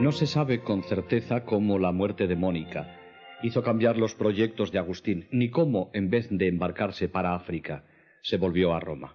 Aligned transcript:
No 0.00 0.12
se 0.12 0.26
sabe 0.26 0.62
con 0.62 0.82
certeza 0.82 1.44
cómo 1.44 1.78
la 1.78 1.92
muerte 1.92 2.26
de 2.26 2.34
Mónica 2.34 2.98
hizo 3.42 3.62
cambiar 3.62 3.98
los 3.98 4.14
proyectos 4.14 4.72
de 4.72 4.78
Agustín, 4.78 5.28
ni 5.30 5.50
cómo, 5.50 5.90
en 5.92 6.08
vez 6.08 6.26
de 6.30 6.48
embarcarse 6.48 7.10
para 7.10 7.34
África, 7.34 7.84
se 8.22 8.38
volvió 8.38 8.72
a 8.72 8.80
Roma. 8.80 9.14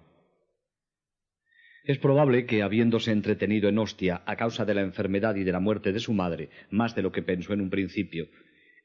Es 1.85 1.97
probable 1.97 2.45
que, 2.45 2.61
habiéndose 2.61 3.11
entretenido 3.11 3.67
en 3.67 3.79
Ostia 3.79 4.21
a 4.27 4.35
causa 4.35 4.63
de 4.63 4.75
la 4.75 4.81
enfermedad 4.81 5.35
y 5.35 5.43
de 5.43 5.51
la 5.51 5.59
muerte 5.59 5.91
de 5.91 5.99
su 5.99 6.13
madre, 6.13 6.51
más 6.69 6.93
de 6.93 7.01
lo 7.01 7.11
que 7.11 7.23
pensó 7.23 7.53
en 7.53 7.61
un 7.61 7.71
principio, 7.71 8.27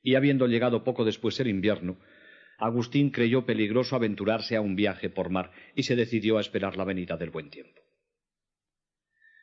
y 0.03 0.15
habiendo 0.15 0.47
llegado 0.47 0.85
poco 0.85 1.05
después 1.05 1.39
el 1.39 1.49
invierno, 1.49 1.99
Agustín 2.57 3.11
creyó 3.11 3.45
peligroso 3.45 3.95
aventurarse 3.95 4.57
a 4.57 4.63
un 4.63 4.75
viaje 4.75 5.11
por 5.11 5.29
mar 5.29 5.51
y 5.75 5.83
se 5.83 5.97
decidió 5.97 6.39
a 6.39 6.41
esperar 6.41 6.79
la 6.79 6.85
venida 6.85 7.19
del 7.19 7.29
buen 7.29 7.51
tiempo. 7.51 7.83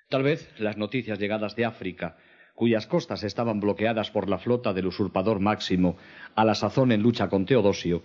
Tal 0.10 0.24
vez 0.24 0.52
las 0.60 0.76
noticias 0.78 1.20
llegadas 1.20 1.56
de 1.56 1.66
África, 1.66 2.18
cuyas 2.58 2.88
costas 2.88 3.24
estaban 3.24 3.60
bloqueadas 3.60 4.10
por 4.10 4.28
la 4.28 4.40
flota 4.40 4.74
del 4.74 4.88
usurpador 4.88 5.40
Máximo, 5.40 5.96
a 6.36 6.44
la 6.44 6.56
sazón 6.56 6.92
en 6.92 7.04
lucha 7.04 7.30
con 7.30 7.46
Teodosio, 7.46 8.02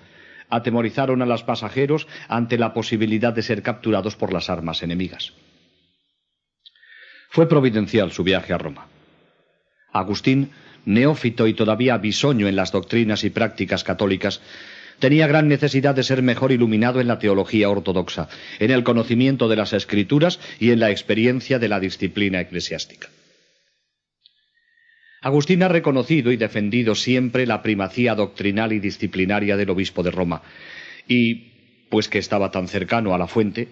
atemorizaron 0.51 1.23
a 1.23 1.27
los 1.27 1.43
pasajeros 1.43 2.07
ante 2.29 2.59
la 2.59 2.75
posibilidad 2.75 3.33
de 3.33 3.41
ser 3.41 3.63
capturados 3.63 4.15
por 4.15 4.31
las 4.31 4.51
armas 4.51 4.83
enemigas. 4.83 5.33
Fue 7.31 7.49
providencial 7.49 8.13
su 8.13 8.25
viaje 8.25 8.53
a 8.53 8.59
Roma. 8.59 8.89
Agustín, 9.91 10.51
neófito 10.85 11.47
y 11.47 11.55
todavía 11.55 11.97
bisoño 11.97 12.47
en 12.47 12.57
las 12.57 12.73
doctrinas 12.73 13.25
y 13.25 13.31
prácticas 13.31 13.85
católicas, 13.85 14.43
tenía 14.99 15.27
gran 15.27 15.49
necesidad 15.49 15.95
de 15.95 16.03
ser 16.03 16.21
mejor 16.21 16.53
iluminado 16.53 17.01
en 17.01 17.09
la 17.09 17.19
teología 17.19 17.71
ortodoxa, 17.71 18.29
en 18.59 18.71
el 18.71 18.85
conocimiento 18.85 19.49
de 19.49 19.57
las 19.57 19.73
escrituras 19.73 20.41
y 20.61 20.73
en 20.73 20.81
la 20.81 20.91
experiencia 20.91 21.59
de 21.59 21.69
la 21.69 21.81
disciplina 21.81 22.39
eclesiástica. 22.43 23.09
Agustín 25.23 25.63
ha 25.63 25.69
reconocido 25.69 26.33
y 26.33 26.37
defendido 26.37 26.97
siempre 26.97 27.47
la 27.47 27.63
primacía 27.63 28.17
doctrinal 28.17 28.73
y 28.73 28.81
disciplinaria 28.81 29.57
del 29.57 29.71
obispo 29.71 30.03
de 30.03 30.11
Roma, 30.11 30.43
y, 31.07 31.87
pues 31.91 32.09
que 32.09 32.19
estaba 32.19 32.51
tan 32.51 32.67
cercano 32.67 33.15
a 33.15 33.19
la 33.19 33.29
fuente, 33.29 33.69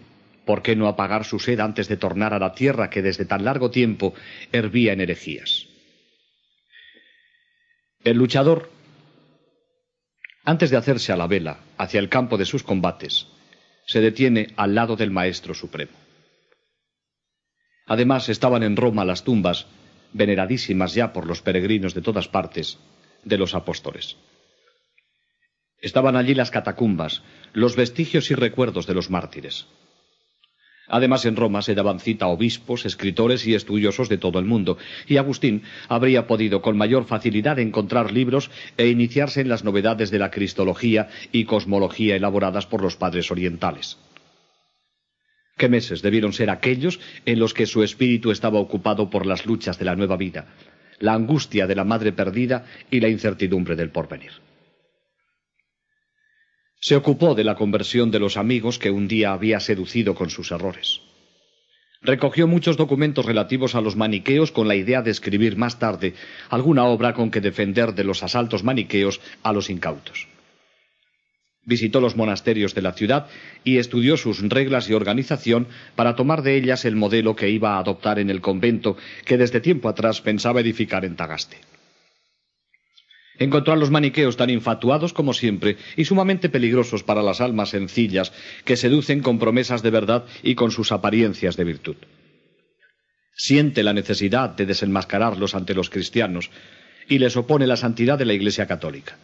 ¿por 0.46 0.62
qué 0.62 0.76
no 0.76 0.86
apagar 0.86 1.24
su 1.24 1.40
sed 1.40 1.58
antes 1.58 1.88
de 1.88 1.96
tornar 1.96 2.34
a 2.34 2.38
la 2.38 2.54
tierra 2.54 2.88
que 2.88 3.02
desde 3.02 3.24
tan 3.24 3.44
largo 3.44 3.72
tiempo 3.72 4.14
hervía 4.52 4.92
en 4.92 5.00
herejías? 5.00 5.66
El 8.04 8.16
luchador, 8.16 8.70
antes 10.44 10.70
de 10.70 10.76
hacerse 10.76 11.12
a 11.12 11.16
la 11.16 11.26
vela 11.26 11.58
hacia 11.78 11.98
el 11.98 12.08
campo 12.08 12.38
de 12.38 12.46
sus 12.46 12.62
combates, 12.62 13.26
se 13.86 14.00
detiene 14.00 14.54
al 14.56 14.76
lado 14.76 14.94
del 14.94 15.10
Maestro 15.10 15.52
Supremo. 15.52 15.98
Además 17.86 18.28
estaban 18.28 18.62
en 18.62 18.76
Roma 18.76 19.04
las 19.04 19.24
tumbas 19.24 19.66
veneradísimas 20.12 20.94
ya 20.94 21.12
por 21.12 21.26
los 21.26 21.42
peregrinos 21.42 21.94
de 21.94 22.02
todas 22.02 22.28
partes, 22.28 22.78
de 23.24 23.38
los 23.38 23.54
apóstoles. 23.54 24.16
Estaban 25.80 26.16
allí 26.16 26.34
las 26.34 26.50
catacumbas, 26.50 27.22
los 27.52 27.76
vestigios 27.76 28.30
y 28.30 28.34
recuerdos 28.34 28.86
de 28.86 28.94
los 28.94 29.10
mártires. 29.10 29.66
Además, 30.90 31.24
en 31.24 31.36
Roma 31.36 31.62
se 31.62 31.76
daban 31.76 32.00
cita 32.00 32.24
a 32.24 32.28
obispos, 32.28 32.84
escritores 32.84 33.46
y 33.46 33.54
estudiosos 33.54 34.08
de 34.08 34.18
todo 34.18 34.40
el 34.40 34.44
mundo, 34.44 34.76
y 35.06 35.18
Agustín 35.18 35.62
habría 35.88 36.26
podido 36.26 36.62
con 36.62 36.76
mayor 36.76 37.04
facilidad 37.04 37.60
encontrar 37.60 38.12
libros 38.12 38.50
e 38.76 38.88
iniciarse 38.88 39.40
en 39.40 39.48
las 39.48 39.62
novedades 39.62 40.10
de 40.10 40.18
la 40.18 40.32
cristología 40.32 41.08
y 41.30 41.44
cosmología 41.44 42.16
elaboradas 42.16 42.66
por 42.66 42.82
los 42.82 42.96
padres 42.96 43.30
orientales. 43.30 43.98
¿Qué 45.60 45.68
meses 45.68 46.00
debieron 46.00 46.32
ser 46.32 46.48
aquellos 46.48 47.00
en 47.26 47.38
los 47.38 47.52
que 47.52 47.66
su 47.66 47.82
espíritu 47.82 48.30
estaba 48.30 48.58
ocupado 48.58 49.10
por 49.10 49.26
las 49.26 49.44
luchas 49.44 49.78
de 49.78 49.84
la 49.84 49.94
nueva 49.94 50.16
vida, 50.16 50.46
la 51.00 51.12
angustia 51.12 51.66
de 51.66 51.74
la 51.74 51.84
madre 51.84 52.12
perdida 52.12 52.64
y 52.90 53.00
la 53.00 53.10
incertidumbre 53.10 53.76
del 53.76 53.90
porvenir? 53.90 54.30
Se 56.80 56.96
ocupó 56.96 57.34
de 57.34 57.44
la 57.44 57.56
conversión 57.56 58.10
de 58.10 58.20
los 58.20 58.38
amigos 58.38 58.78
que 58.78 58.90
un 58.90 59.06
día 59.06 59.34
había 59.34 59.60
seducido 59.60 60.14
con 60.14 60.30
sus 60.30 60.50
errores. 60.50 61.02
Recogió 62.00 62.46
muchos 62.46 62.78
documentos 62.78 63.26
relativos 63.26 63.74
a 63.74 63.82
los 63.82 63.96
maniqueos 63.96 64.52
con 64.52 64.66
la 64.66 64.76
idea 64.76 65.02
de 65.02 65.10
escribir 65.10 65.58
más 65.58 65.78
tarde 65.78 66.14
alguna 66.48 66.84
obra 66.86 67.12
con 67.12 67.30
que 67.30 67.42
defender 67.42 67.92
de 67.92 68.04
los 68.04 68.22
asaltos 68.22 68.64
maniqueos 68.64 69.20
a 69.42 69.52
los 69.52 69.68
incautos. 69.68 70.26
Visitó 71.64 72.00
los 72.00 72.16
monasterios 72.16 72.74
de 72.74 72.82
la 72.82 72.92
ciudad 72.92 73.26
y 73.64 73.76
estudió 73.78 74.16
sus 74.16 74.40
reglas 74.40 74.88
y 74.88 74.94
organización 74.94 75.68
para 75.94 76.16
tomar 76.16 76.42
de 76.42 76.56
ellas 76.56 76.84
el 76.84 76.96
modelo 76.96 77.36
que 77.36 77.50
iba 77.50 77.74
a 77.74 77.78
adoptar 77.78 78.18
en 78.18 78.30
el 78.30 78.40
convento 78.40 78.96
que 79.26 79.36
desde 79.36 79.60
tiempo 79.60 79.88
atrás 79.88 80.20
pensaba 80.20 80.60
edificar 80.60 81.04
en 81.04 81.16
Tagaste. 81.16 81.58
Encontró 83.38 83.72
a 83.72 83.76
los 83.76 83.90
maniqueos 83.90 84.36
tan 84.36 84.50
infatuados 84.50 85.12
como 85.12 85.32
siempre 85.32 85.76
y 85.96 86.04
sumamente 86.04 86.50
peligrosos 86.50 87.02
para 87.02 87.22
las 87.22 87.40
almas 87.40 87.70
sencillas 87.70 88.32
que 88.64 88.76
seducen 88.76 89.20
con 89.20 89.38
promesas 89.38 89.82
de 89.82 89.90
verdad 89.90 90.24
y 90.42 90.54
con 90.54 90.70
sus 90.70 90.92
apariencias 90.92 91.56
de 91.56 91.64
virtud. 91.64 91.96
Siente 93.34 93.82
la 93.82 93.94
necesidad 93.94 94.50
de 94.50 94.66
desenmascararlos 94.66 95.54
ante 95.54 95.74
los 95.74 95.88
cristianos 95.88 96.50
y 97.08 97.18
les 97.18 97.36
opone 97.36 97.66
la 97.66 97.78
santidad 97.78 98.18
de 98.18 98.26
la 98.26 98.34
Iglesia 98.34 98.66
católica. 98.66 99.16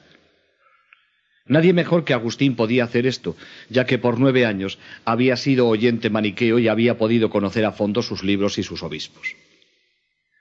Nadie 1.48 1.72
mejor 1.72 2.04
que 2.04 2.14
Agustín 2.14 2.56
podía 2.56 2.84
hacer 2.84 3.06
esto, 3.06 3.36
ya 3.68 3.86
que 3.86 3.98
por 3.98 4.18
nueve 4.18 4.44
años 4.44 4.78
había 5.04 5.36
sido 5.36 5.68
oyente 5.68 6.10
maniqueo 6.10 6.58
y 6.58 6.68
había 6.68 6.98
podido 6.98 7.30
conocer 7.30 7.64
a 7.64 7.72
fondo 7.72 8.02
sus 8.02 8.24
libros 8.24 8.58
y 8.58 8.64
sus 8.64 8.82
obispos. 8.82 9.36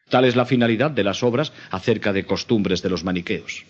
Tal 0.09 0.25
es 0.25 0.35
la 0.35 0.45
finalidad 0.45 0.91
de 0.91 1.03
las 1.03 1.21
obras 1.23 1.53
acerca 1.69 2.11
de 2.13 2.25
costumbres 2.25 2.81
de 2.81 2.89
los 2.89 3.03
maniqueos. 3.03 3.65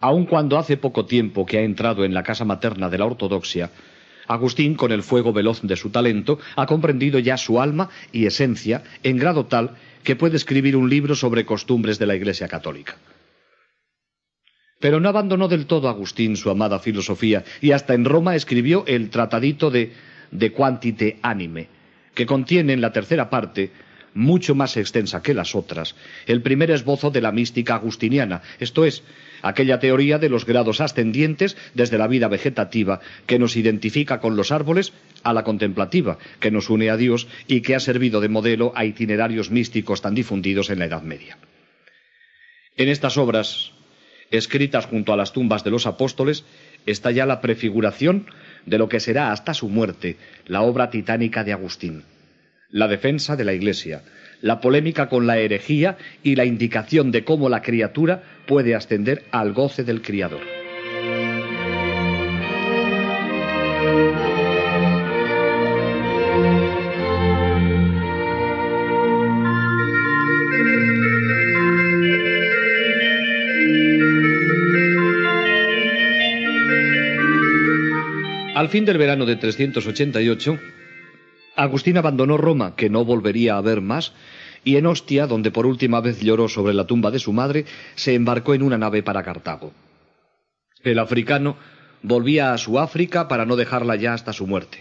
Aun 0.00 0.24
cuando 0.24 0.56
hace 0.56 0.78
poco 0.78 1.04
tiempo 1.04 1.44
que 1.44 1.58
ha 1.58 1.62
entrado 1.62 2.04
en 2.04 2.14
la 2.14 2.22
casa 2.22 2.46
materna 2.46 2.88
de 2.88 2.98
la 2.98 3.04
ortodoxia, 3.04 3.70
Agustín, 4.26 4.74
con 4.74 4.92
el 4.92 5.02
fuego 5.02 5.32
veloz 5.32 5.60
de 5.62 5.76
su 5.76 5.90
talento, 5.90 6.38
ha 6.56 6.64
comprendido 6.64 7.18
ya 7.18 7.36
su 7.36 7.60
alma 7.60 7.90
y 8.12 8.26
esencia 8.26 8.84
en 9.02 9.16
grado 9.16 9.46
tal 9.46 9.76
que 10.04 10.16
puede 10.16 10.36
escribir 10.36 10.76
un 10.76 10.88
libro 10.88 11.14
sobre 11.14 11.44
costumbres 11.44 11.98
de 11.98 12.06
la 12.06 12.14
Iglesia 12.14 12.48
católica. 12.48 12.96
Pero 14.80 14.98
no 14.98 15.08
abandonó 15.10 15.46
del 15.46 15.66
todo 15.66 15.88
Agustín 15.88 16.36
su 16.36 16.50
amada 16.50 16.78
filosofía 16.78 17.44
y 17.60 17.72
hasta 17.72 17.94
en 17.94 18.06
Roma 18.06 18.34
escribió 18.34 18.84
el 18.86 19.10
tratadito 19.10 19.70
de 19.70 19.92
De 20.30 20.52
Quantite 20.52 21.18
Anime, 21.22 21.68
que 22.14 22.26
contiene 22.26 22.72
en 22.72 22.80
la 22.80 22.92
tercera 22.92 23.28
parte, 23.28 23.70
mucho 24.14 24.54
más 24.54 24.76
extensa 24.76 25.22
que 25.22 25.34
las 25.34 25.54
otras, 25.54 25.94
el 26.26 26.42
primer 26.42 26.70
esbozo 26.70 27.10
de 27.10 27.20
la 27.20 27.30
mística 27.30 27.74
agustiniana, 27.74 28.42
esto 28.58 28.84
es, 28.84 29.04
aquella 29.42 29.78
teoría 29.78 30.18
de 30.18 30.28
los 30.28 30.46
grados 30.46 30.80
ascendientes 30.80 31.56
desde 31.74 31.98
la 31.98 32.08
vida 32.08 32.28
vegetativa 32.28 33.00
que 33.26 33.38
nos 33.38 33.56
identifica 33.56 34.18
con 34.18 34.34
los 34.34 34.50
árboles 34.50 34.92
a 35.22 35.32
la 35.32 35.44
contemplativa, 35.44 36.18
que 36.40 36.50
nos 36.50 36.70
une 36.70 36.90
a 36.90 36.96
Dios 36.96 37.28
y 37.46 37.60
que 37.60 37.74
ha 37.74 37.80
servido 37.80 38.20
de 38.20 38.28
modelo 38.28 38.72
a 38.74 38.84
itinerarios 38.84 39.50
místicos 39.50 40.00
tan 40.00 40.14
difundidos 40.14 40.70
en 40.70 40.78
la 40.80 40.86
Edad 40.86 41.02
Media. 41.02 41.38
En 42.76 42.88
estas 42.88 43.16
obras 43.16 43.72
escritas 44.30 44.86
junto 44.86 45.12
a 45.12 45.16
las 45.16 45.32
tumbas 45.32 45.64
de 45.64 45.70
los 45.70 45.86
apóstoles, 45.86 46.44
está 46.86 47.10
ya 47.10 47.26
la 47.26 47.40
prefiguración 47.40 48.26
de 48.66 48.78
lo 48.78 48.88
que 48.88 49.00
será 49.00 49.32
hasta 49.32 49.54
su 49.54 49.68
muerte 49.68 50.16
la 50.46 50.62
obra 50.62 50.90
titánica 50.90 51.44
de 51.44 51.52
Agustín, 51.52 52.04
la 52.70 52.88
defensa 52.88 53.36
de 53.36 53.44
la 53.44 53.52
Iglesia, 53.52 54.02
la 54.40 54.60
polémica 54.60 55.08
con 55.08 55.26
la 55.26 55.38
herejía 55.38 55.98
y 56.22 56.36
la 56.36 56.44
indicación 56.44 57.10
de 57.10 57.24
cómo 57.24 57.48
la 57.48 57.62
criatura 57.62 58.22
puede 58.46 58.74
ascender 58.74 59.24
al 59.30 59.52
goce 59.52 59.84
del 59.84 60.02
Criador. 60.02 60.59
Fin 78.70 78.84
del 78.84 78.98
verano 78.98 79.26
de 79.26 79.36
388, 79.36 80.58
Agustín 81.56 81.98
abandonó 81.98 82.36
Roma, 82.36 82.76
que 82.76 82.88
no 82.88 83.04
volvería 83.04 83.56
a 83.56 83.60
ver 83.60 83.80
más, 83.80 84.12
y 84.64 84.76
en 84.76 84.86
Ostia, 84.86 85.26
donde 85.26 85.50
por 85.50 85.66
última 85.66 86.00
vez 86.00 86.20
lloró 86.20 86.48
sobre 86.48 86.72
la 86.72 86.86
tumba 86.86 87.10
de 87.10 87.18
su 87.18 87.32
madre, 87.32 87.66
se 87.96 88.14
embarcó 88.14 88.54
en 88.54 88.62
una 88.62 88.78
nave 88.78 89.02
para 89.02 89.22
Cartago. 89.22 89.72
El 90.82 90.98
africano 90.98 91.56
volvía 92.02 92.52
a 92.52 92.58
su 92.58 92.78
África 92.78 93.28
para 93.28 93.44
no 93.44 93.56
dejarla 93.56 93.96
ya 93.96 94.14
hasta 94.14 94.32
su 94.32 94.46
muerte. 94.46 94.78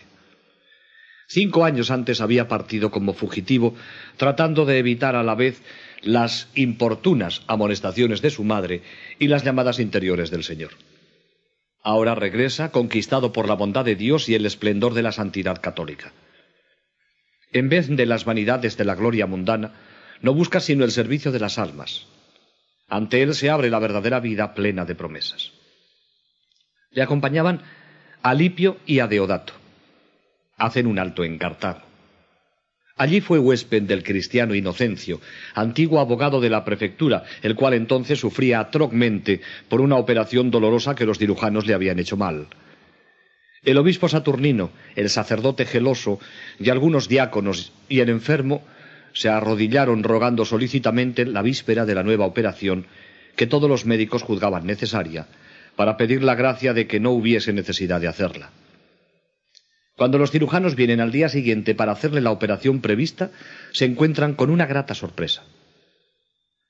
Cinco 1.27 1.65
años 1.65 1.92
antes 1.92 2.21
había 2.21 2.47
partido 2.47 2.92
como 2.92 3.13
fugitivo, 3.13 3.75
tratando 4.18 4.65
de 4.65 4.77
evitar 4.77 5.15
a 5.15 5.24
la 5.24 5.35
vez 5.35 5.62
las 6.01 6.47
importunas 6.56 7.42
amonestaciones 7.47 8.21
de 8.21 8.30
su 8.30 8.44
madre 8.44 8.81
y 9.19 9.27
las 9.27 9.44
llamadas 9.44 9.80
interiores 9.80 10.31
del 10.31 10.44
Señor. 10.44 10.71
Ahora 11.81 12.15
regresa 12.15 12.71
conquistado 12.71 13.31
por 13.31 13.47
la 13.47 13.55
bondad 13.55 13.85
de 13.85 13.95
Dios 13.95 14.29
y 14.29 14.35
el 14.35 14.45
esplendor 14.45 14.93
de 14.93 15.03
la 15.03 15.11
santidad 15.11 15.61
católica. 15.61 16.11
En 17.51 17.69
vez 17.69 17.87
de 17.87 18.05
las 18.05 18.25
vanidades 18.25 18.77
de 18.77 18.85
la 18.85 18.95
gloria 18.95 19.25
mundana, 19.25 19.73
no 20.21 20.33
busca 20.33 20.59
sino 20.59 20.83
el 20.83 20.91
servicio 20.91 21.31
de 21.31 21.39
las 21.39 21.57
almas. 21.57 22.05
Ante 22.87 23.21
él 23.21 23.33
se 23.33 23.49
abre 23.49 23.69
la 23.69 23.79
verdadera 23.79 24.19
vida 24.19 24.53
plena 24.53 24.85
de 24.85 24.95
promesas. 24.95 25.51
Le 26.91 27.01
acompañaban 27.01 27.61
Alipio 28.21 28.77
y 28.85 28.99
Adeodato. 28.99 29.53
Hacen 30.57 30.87
un 30.87 30.99
alto 30.99 31.23
en 31.23 31.37
Cartago. 31.37 31.88
Allí 32.99 33.21
fue 33.21 33.39
huésped 33.39 33.83
del 33.83 34.03
cristiano 34.03 34.53
Inocencio, 34.53 35.21
antiguo 35.55 36.01
abogado 36.01 36.41
de 36.41 36.49
la 36.49 36.65
prefectura, 36.65 37.23
el 37.41 37.55
cual 37.55 37.73
entonces 37.73 38.19
sufría 38.19 38.59
atrocmente 38.59 39.39
por 39.69 39.79
una 39.79 39.95
operación 39.95 40.51
dolorosa 40.51 40.95
que 40.95 41.05
los 41.05 41.17
cirujanos 41.17 41.65
le 41.65 41.73
habían 41.73 41.97
hecho 41.97 42.17
mal. 42.17 42.47
El 43.63 43.77
obispo 43.77 44.09
Saturnino, 44.09 44.71
el 44.97 45.09
sacerdote 45.09 45.63
geloso 45.63 46.19
y 46.59 46.69
algunos 46.69 47.07
diáconos 47.07 47.71
y 47.87 48.01
el 48.01 48.09
enfermo 48.09 48.65
se 49.13 49.29
arrodillaron 49.29 50.03
rogando 50.03 50.43
solícitamente 50.43 51.25
la 51.25 51.41
víspera 51.41 51.85
de 51.85 51.95
la 51.95 52.03
nueva 52.03 52.25
operación 52.25 52.85
que 53.37 53.47
todos 53.47 53.69
los 53.69 53.85
médicos 53.85 54.23
juzgaban 54.23 54.65
necesaria, 54.65 55.25
para 55.77 55.95
pedir 55.95 56.21
la 56.21 56.35
gracia 56.35 56.73
de 56.73 56.85
que 56.85 56.99
no 56.99 57.11
hubiese 57.11 57.53
necesidad 57.53 58.01
de 58.01 58.09
hacerla. 58.09 58.51
Cuando 59.99 60.17
los 60.17 60.31
cirujanos 60.31 60.77
vienen 60.77 61.01
al 61.01 61.11
día 61.11 61.27
siguiente 61.27 61.75
para 61.75 61.91
hacerle 61.91 62.21
la 62.21 62.31
operación 62.31 62.79
prevista, 62.79 63.31
se 63.73 63.83
encuentran 63.83 64.33
con 64.33 64.49
una 64.49 64.65
grata 64.65 64.95
sorpresa. 64.95 65.43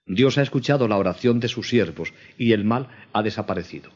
Dios 0.08 0.40
ha 0.40 0.42
escuchado 0.42 0.88
la 0.88 0.98
oración 0.98 1.40
de 1.40 1.48
sus 1.48 1.70
siervos 1.70 2.12
y 2.40 2.54
el 2.54 2.64
mal 2.64 2.88
ha 3.14 3.22
desaparecido. 3.22 3.92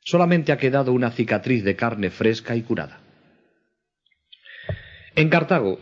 Solamente 0.00 0.52
ha 0.52 0.58
quedado 0.58 0.92
una 0.92 1.12
cicatriz 1.12 1.64
de 1.64 1.76
carne 1.76 2.10
fresca 2.10 2.54
y 2.56 2.60
curada. 2.60 3.00
En 5.16 5.30
Cartago, 5.30 5.80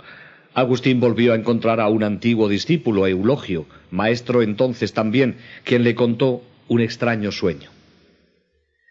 Agustín 0.54 1.00
volvió 1.00 1.32
a 1.32 1.36
encontrar 1.36 1.80
a 1.80 1.88
un 1.88 2.04
antiguo 2.04 2.48
discípulo, 2.48 3.08
Eulogio, 3.08 3.66
maestro 3.90 4.42
entonces 4.42 4.92
también, 4.92 5.38
quien 5.64 5.82
le 5.82 5.96
contó 5.96 6.44
un 6.68 6.82
extraño 6.82 7.32
sueño. 7.32 7.81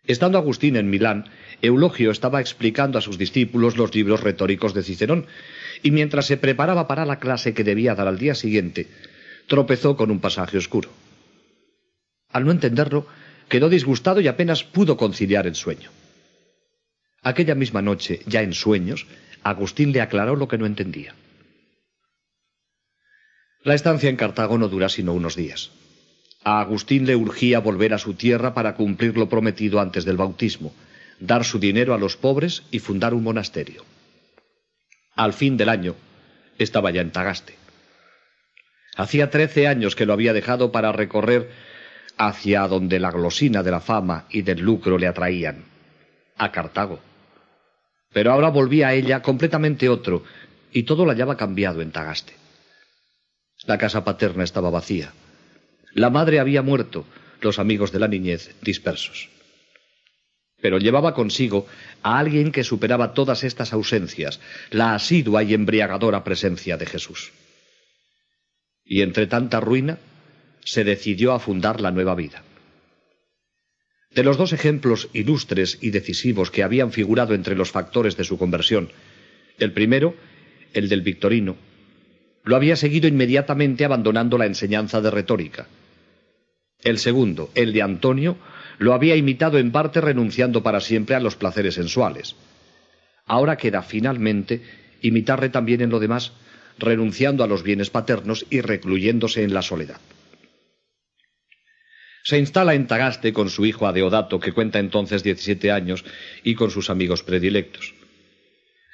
Estando 0.05 0.37
Agustín 0.37 0.75
en 0.75 0.89
Milán, 0.89 1.29
Eulogio 1.61 2.09
estaba 2.11 2.41
explicando 2.41 2.97
a 2.97 3.01
sus 3.01 3.17
discípulos 3.17 3.77
los 3.77 3.93
libros 3.93 4.21
retóricos 4.21 4.73
de 4.73 4.83
Cicerón, 4.83 5.27
y 5.83 5.91
mientras 5.91 6.25
se 6.25 6.37
preparaba 6.37 6.87
para 6.87 7.05
la 7.05 7.19
clase 7.19 7.53
que 7.53 7.63
debía 7.63 7.95
dar 7.95 8.07
al 8.07 8.17
día 8.17 8.33
siguiente, 8.33 8.87
tropezó 9.47 9.95
con 9.95 10.09
un 10.09 10.19
pasaje 10.19 10.57
oscuro. 10.57 10.89
Al 12.29 12.45
no 12.45 12.51
entenderlo, 12.51 13.05
quedó 13.47 13.69
disgustado 13.69 14.21
y 14.21 14.27
apenas 14.27 14.63
pudo 14.63 14.97
conciliar 14.97 15.45
el 15.45 15.55
sueño. 15.55 15.91
Aquella 17.21 17.53
misma 17.53 17.81
noche, 17.81 18.21
ya 18.25 18.41
en 18.41 18.53
sueños, 18.53 19.05
Agustín 19.43 19.91
le 19.91 20.01
aclaró 20.01 20.35
lo 20.35 20.47
que 20.47 20.57
no 20.57 20.65
entendía. 20.65 21.13
La 23.63 23.75
estancia 23.75 24.09
en 24.09 24.15
Cartago 24.15 24.57
no 24.57 24.67
dura 24.69 24.89
sino 24.89 25.13
unos 25.13 25.35
días. 25.35 25.71
A 26.43 26.59
Agustín 26.61 27.05
le 27.05 27.15
urgía 27.15 27.59
volver 27.59 27.93
a 27.93 27.99
su 27.99 28.15
tierra 28.15 28.53
para 28.53 28.75
cumplir 28.75 29.17
lo 29.17 29.29
prometido 29.29 29.79
antes 29.79 30.05
del 30.05 30.17
bautismo, 30.17 30.73
dar 31.19 31.45
su 31.45 31.59
dinero 31.59 31.93
a 31.93 31.99
los 31.99 32.17
pobres 32.17 32.63
y 32.71 32.79
fundar 32.79 33.13
un 33.13 33.23
monasterio. 33.23 33.85
Al 35.15 35.33
fin 35.33 35.55
del 35.55 35.69
año 35.69 35.95
estaba 36.57 36.89
ya 36.89 37.01
en 37.01 37.11
Tagaste. 37.11 37.55
Hacía 38.97 39.29
trece 39.29 39.67
años 39.67 39.95
que 39.95 40.05
lo 40.05 40.13
había 40.13 40.33
dejado 40.33 40.71
para 40.71 40.91
recorrer 40.91 41.49
hacia 42.17 42.67
donde 42.67 42.99
la 42.99 43.11
glosina 43.11 43.63
de 43.63 43.71
la 43.71 43.79
fama 43.79 44.25
y 44.29 44.41
del 44.41 44.61
lucro 44.61 44.97
le 44.97 45.07
atraían, 45.07 45.63
a 46.37 46.51
Cartago. 46.51 46.99
Pero 48.11 48.31
ahora 48.31 48.49
volvía 48.49 48.89
a 48.89 48.93
ella 48.93 49.21
completamente 49.21 49.89
otro, 49.89 50.23
y 50.71 50.83
todo 50.83 51.05
lo 51.05 51.11
hallaba 51.11 51.37
cambiado 51.37 51.81
en 51.81 51.91
Tagaste. 51.91 52.33
La 53.65 53.77
casa 53.77 54.03
paterna 54.03 54.43
estaba 54.43 54.69
vacía. 54.69 55.13
La 55.93 56.09
madre 56.09 56.39
había 56.39 56.61
muerto, 56.61 57.05
los 57.41 57.59
amigos 57.59 57.91
de 57.91 57.99
la 57.99 58.07
niñez 58.07 58.55
dispersos. 58.61 59.29
Pero 60.61 60.77
llevaba 60.77 61.13
consigo 61.13 61.67
a 62.03 62.19
alguien 62.19 62.51
que 62.51 62.63
superaba 62.63 63.13
todas 63.13 63.43
estas 63.43 63.73
ausencias, 63.73 64.39
la 64.69 64.93
asidua 64.93 65.43
y 65.43 65.53
embriagadora 65.53 66.23
presencia 66.23 66.77
de 66.77 66.85
Jesús. 66.85 67.31
Y 68.85 69.01
entre 69.01 69.27
tanta 69.27 69.59
ruina, 69.59 69.97
se 70.63 70.83
decidió 70.83 71.33
a 71.33 71.39
fundar 71.39 71.81
la 71.81 71.91
nueva 71.91 72.15
vida. 72.15 72.43
De 74.11 74.23
los 74.23 74.37
dos 74.37 74.53
ejemplos 74.53 75.09
ilustres 75.13 75.77
y 75.81 75.89
decisivos 75.89 76.51
que 76.51 76.63
habían 76.63 76.91
figurado 76.91 77.33
entre 77.33 77.55
los 77.55 77.71
factores 77.71 78.17
de 78.17 78.23
su 78.23 78.37
conversión, 78.37 78.91
el 79.57 79.71
primero, 79.71 80.15
el 80.73 80.89
del 80.89 81.01
Victorino, 81.01 81.55
lo 82.43 82.55
había 82.55 82.75
seguido 82.75 83.07
inmediatamente 83.07 83.85
abandonando 83.85 84.37
la 84.37 84.45
enseñanza 84.45 85.01
de 85.01 85.11
retórica. 85.11 85.67
El 86.83 86.97
segundo, 86.97 87.51
el 87.55 87.73
de 87.73 87.81
Antonio, 87.81 88.37
lo 88.79 88.93
había 88.93 89.15
imitado 89.15 89.59
en 89.59 89.71
parte 89.71 90.01
renunciando 90.01 90.63
para 90.63 90.81
siempre 90.81 91.15
a 91.15 91.19
los 91.19 91.35
placeres 91.35 91.75
sensuales. 91.75 92.35
Ahora 93.25 93.57
queda 93.57 93.83
finalmente 93.83 94.61
imitarle 95.01 95.49
también 95.49 95.81
en 95.81 95.89
lo 95.89 95.99
demás, 95.99 96.31
renunciando 96.79 97.43
a 97.43 97.47
los 97.47 97.63
bienes 97.63 97.89
paternos 97.89 98.45
y 98.49 98.61
recluyéndose 98.61 99.43
en 99.43 99.53
la 99.53 99.61
soledad. 99.61 99.99
Se 102.23 102.37
instala 102.37 102.75
en 102.75 102.87
Tagaste 102.87 103.33
con 103.33 103.49
su 103.49 103.65
hijo 103.65 103.87
Adeodato, 103.87 104.39
que 104.39 104.51
cuenta 104.51 104.79
entonces 104.79 105.23
diecisiete 105.23 105.71
años, 105.71 106.05
y 106.43 106.55
con 106.55 106.69
sus 106.69 106.89
amigos 106.89 107.23
predilectos. 107.23 107.93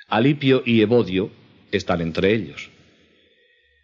Alipio 0.07 0.63
y 0.65 0.81
Evodio 0.81 1.29
están 1.71 2.01
entre 2.01 2.33
ellos. 2.33 2.69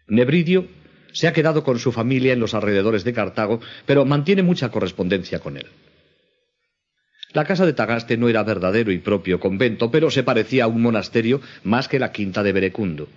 Nebridio 0.06 0.68
se 1.14 1.28
ha 1.28 1.32
quedado 1.32 1.64
con 1.64 1.78
su 1.78 1.92
familia 1.92 2.34
en 2.34 2.40
los 2.40 2.52
alrededores 2.52 3.04
de 3.04 3.14
Cartago, 3.14 3.60
pero 3.86 4.04
mantiene 4.04 4.42
mucha 4.42 4.68
correspondencia 4.70 5.38
con 5.38 5.56
él. 5.56 5.66
La 7.32 7.44
casa 7.44 7.64
de 7.64 7.72
Tagaste 7.72 8.16
no 8.16 8.28
era 8.28 8.42
verdadero 8.42 8.92
y 8.92 8.98
propio 8.98 9.40
convento, 9.40 9.90
pero 9.90 10.10
se 10.10 10.22
parecía 10.22 10.64
a 10.64 10.68
un 10.68 10.82
monasterio 10.82 11.40
más 11.62 11.88
que 11.88 11.98
la 11.98 12.12
quinta 12.12 12.42
de 12.42 12.52
Berecundo. 12.52 13.08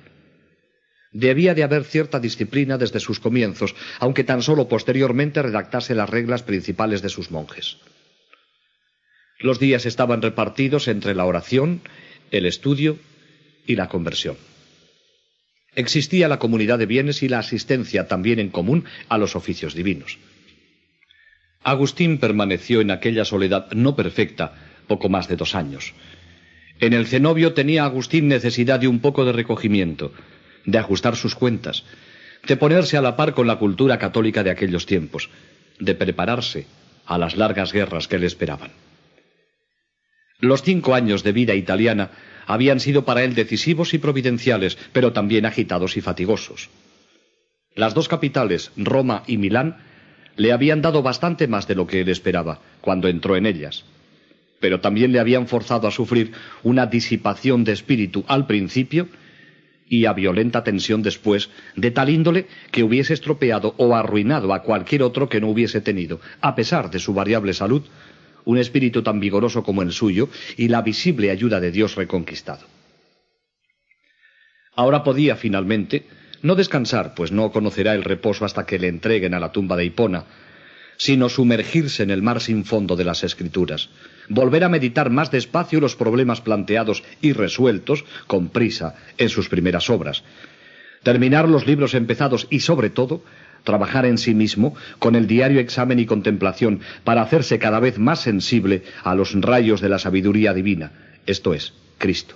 Debía 1.11 1.53
de 1.55 1.63
haber 1.63 1.83
cierta 1.83 2.19
disciplina 2.19 2.77
desde 2.77 2.99
sus 2.99 3.19
comienzos, 3.19 3.75
aunque 3.99 4.23
tan 4.23 4.41
solo 4.41 4.67
posteriormente 4.67 5.41
redactase 5.41 5.95
las 5.95 6.09
reglas 6.09 6.43
principales 6.43 7.01
de 7.01 7.09
sus 7.09 7.31
monjes. 7.31 7.77
Los 9.39 9.59
días 9.59 9.85
estaban 9.85 10.21
repartidos 10.21 10.87
entre 10.87 11.15
la 11.15 11.25
oración, 11.25 11.81
el 12.31 12.45
estudio 12.45 12.97
y 13.65 13.75
la 13.75 13.87
conversión. 13.87 14.37
Existía 15.77 16.27
la 16.27 16.39
comunidad 16.39 16.79
de 16.79 16.87
bienes 16.87 17.21
y 17.21 17.29
la 17.29 17.37
asistencia 17.37 18.07
también 18.07 18.39
en 18.39 18.49
común 18.49 18.85
a 19.09 19.19
los 19.19 19.35
oficios 19.35 19.75
divinos. 19.75 20.17
Agustín 21.61 22.17
permaneció 22.17 22.81
en 22.81 22.89
aquella 22.89 23.25
soledad 23.25 23.71
no 23.73 23.95
perfecta 23.95 24.55
poco 24.87 25.07
más 25.07 25.27
de 25.27 25.35
dos 25.35 25.53
años. 25.53 25.93
En 26.79 26.93
el 26.93 27.05
cenobio 27.05 27.53
tenía 27.53 27.85
Agustín 27.85 28.27
necesidad 28.27 28.79
de 28.79 28.87
un 28.87 29.01
poco 29.01 29.23
de 29.23 29.33
recogimiento, 29.33 30.13
de 30.65 30.79
ajustar 30.79 31.15
sus 31.15 31.35
cuentas, 31.35 31.83
de 32.47 32.57
ponerse 32.57 32.97
a 32.97 33.01
la 33.01 33.15
par 33.15 33.35
con 33.35 33.45
la 33.45 33.59
cultura 33.59 33.99
católica 33.99 34.43
de 34.43 34.49
aquellos 34.49 34.87
tiempos, 34.87 35.29
de 35.79 35.93
prepararse 35.93 36.65
a 37.05 37.19
las 37.19 37.37
largas 37.37 37.71
guerras 37.71 38.07
que 38.07 38.17
le 38.17 38.25
esperaban. 38.25 38.71
Los 40.39 40.63
cinco 40.63 40.95
años 40.95 41.21
de 41.21 41.33
vida 41.33 41.53
italiana 41.53 42.09
habían 42.47 42.79
sido 42.79 43.05
para 43.05 43.23
él 43.23 43.35
decisivos 43.35 43.93
y 43.93 43.99
providenciales, 43.99 44.77
pero 44.93 45.13
también 45.13 45.45
agitados 45.45 45.97
y 45.97 46.01
fatigosos. 46.01 46.69
Las 47.75 47.93
dos 47.93 48.07
capitales, 48.07 48.71
Roma 48.75 49.21
y 49.27 49.37
Milán, 49.37 49.77
le 50.37 50.51
habían 50.51 50.81
dado 50.81 51.03
bastante 51.03 51.47
más 51.47 51.67
de 51.67 51.75
lo 51.75 51.85
que 51.85 52.01
él 52.01 52.09
esperaba 52.09 52.59
cuando 52.81 53.07
entró 53.07 53.35
en 53.35 53.45
ellas, 53.45 53.85
pero 54.59 54.79
también 54.79 55.11
le 55.11 55.19
habían 55.19 55.47
forzado 55.47 55.87
a 55.87 55.91
sufrir 55.91 56.31
una 56.63 56.85
disipación 56.85 57.63
de 57.63 57.73
espíritu 57.73 58.23
al 58.27 58.47
principio 58.47 59.09
y 59.89 60.05
a 60.05 60.13
violenta 60.13 60.63
tensión 60.63 61.01
después, 61.01 61.49
de 61.75 61.91
tal 61.91 62.09
índole 62.09 62.47
que 62.71 62.83
hubiese 62.83 63.13
estropeado 63.13 63.73
o 63.77 63.95
arruinado 63.95 64.53
a 64.53 64.63
cualquier 64.63 65.03
otro 65.03 65.29
que 65.29 65.39
no 65.41 65.47
hubiese 65.49 65.81
tenido, 65.81 66.19
a 66.41 66.55
pesar 66.55 66.91
de 66.91 66.99
su 66.99 67.13
variable 67.13 67.53
salud, 67.53 67.83
un 68.47 68.57
espíritu 68.57 69.03
tan 69.03 69.19
vigoroso 69.19 69.61
como 69.61 69.81
el 69.81 69.91
suyo 69.91 70.29
y 70.55 70.69
la 70.69 70.81
visible 70.81 71.31
ayuda 71.31 71.59
de 71.59 71.69
Dios 71.69 71.95
reconquistado. 71.95 72.65
Ahora 74.73 75.03
podía 75.03 75.35
finalmente 75.35 76.05
no 76.41 76.55
descansar, 76.55 77.13
pues 77.13 77.33
no 77.33 77.51
conocerá 77.51 77.93
el 77.93 78.05
reposo 78.05 78.45
hasta 78.45 78.65
que 78.65 78.79
le 78.79 78.87
entreguen 78.87 79.33
a 79.33 79.41
la 79.41 79.51
tumba 79.51 79.75
de 79.75 79.83
Hipona, 79.83 80.23
sino 80.95 81.27
sumergirse 81.27 82.03
en 82.03 82.09
el 82.09 82.21
mar 82.21 82.39
sin 82.39 82.63
fondo 82.63 82.95
de 82.95 83.03
las 83.03 83.25
escrituras, 83.25 83.89
volver 84.29 84.63
a 84.63 84.69
meditar 84.69 85.09
más 85.09 85.29
despacio 85.29 85.81
los 85.81 85.97
problemas 85.97 86.39
planteados 86.39 87.03
y 87.21 87.33
resueltos, 87.33 88.05
con 88.27 88.47
prisa, 88.47 88.95
en 89.17 89.27
sus 89.27 89.49
primeras 89.49 89.89
obras, 89.89 90.23
terminar 91.03 91.49
los 91.49 91.67
libros 91.67 91.93
empezados 91.95 92.47
y, 92.49 92.61
sobre 92.61 92.91
todo, 92.91 93.23
trabajar 93.67 94.05
en 94.05 94.17
sí 94.17 94.33
mismo 94.33 94.75
con 94.97 95.13
el 95.15 95.27
diario 95.27 95.59
examen 95.59 95.99
y 95.99 96.05
contemplación 96.05 96.79
para 97.03 97.21
hacerse 97.21 97.59
cada 97.59 97.81
vez 97.81 97.99
más 97.99 98.21
sensible 98.21 98.83
a 99.03 99.13
los 99.13 99.33
rayos 99.39 99.81
de 99.81 99.89
la 99.89 99.99
sabiduría 99.99 100.53
divina, 100.53 100.93
esto 101.25 101.53
es, 101.53 101.73
Cristo. 101.97 102.35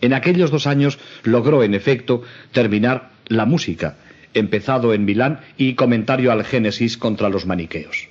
En 0.00 0.14
aquellos 0.14 0.50
dos 0.50 0.66
años 0.66 0.98
logró, 1.24 1.62
en 1.62 1.74
efecto, 1.74 2.22
terminar 2.52 3.10
La 3.28 3.44
música, 3.44 3.98
empezado 4.32 4.94
en 4.94 5.04
Milán, 5.04 5.40
y 5.58 5.74
comentario 5.74 6.32
al 6.32 6.42
Génesis 6.42 6.96
contra 6.96 7.28
los 7.28 7.44
maniqueos. 7.44 8.08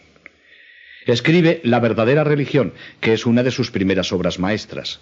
Escribe 1.07 1.61
La 1.63 1.79
verdadera 1.79 2.23
religión, 2.23 2.73
que 3.01 3.13
es 3.13 3.25
una 3.25 3.41
de 3.41 3.49
sus 3.49 3.71
primeras 3.71 4.13
obras 4.13 4.37
maestras. 4.37 4.99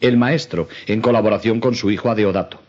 El 0.00 0.16
maestro, 0.16 0.68
en 0.86 1.02
colaboración 1.02 1.60
con 1.60 1.74
su 1.74 1.90
hijo 1.90 2.10
Adeodato. 2.10 2.65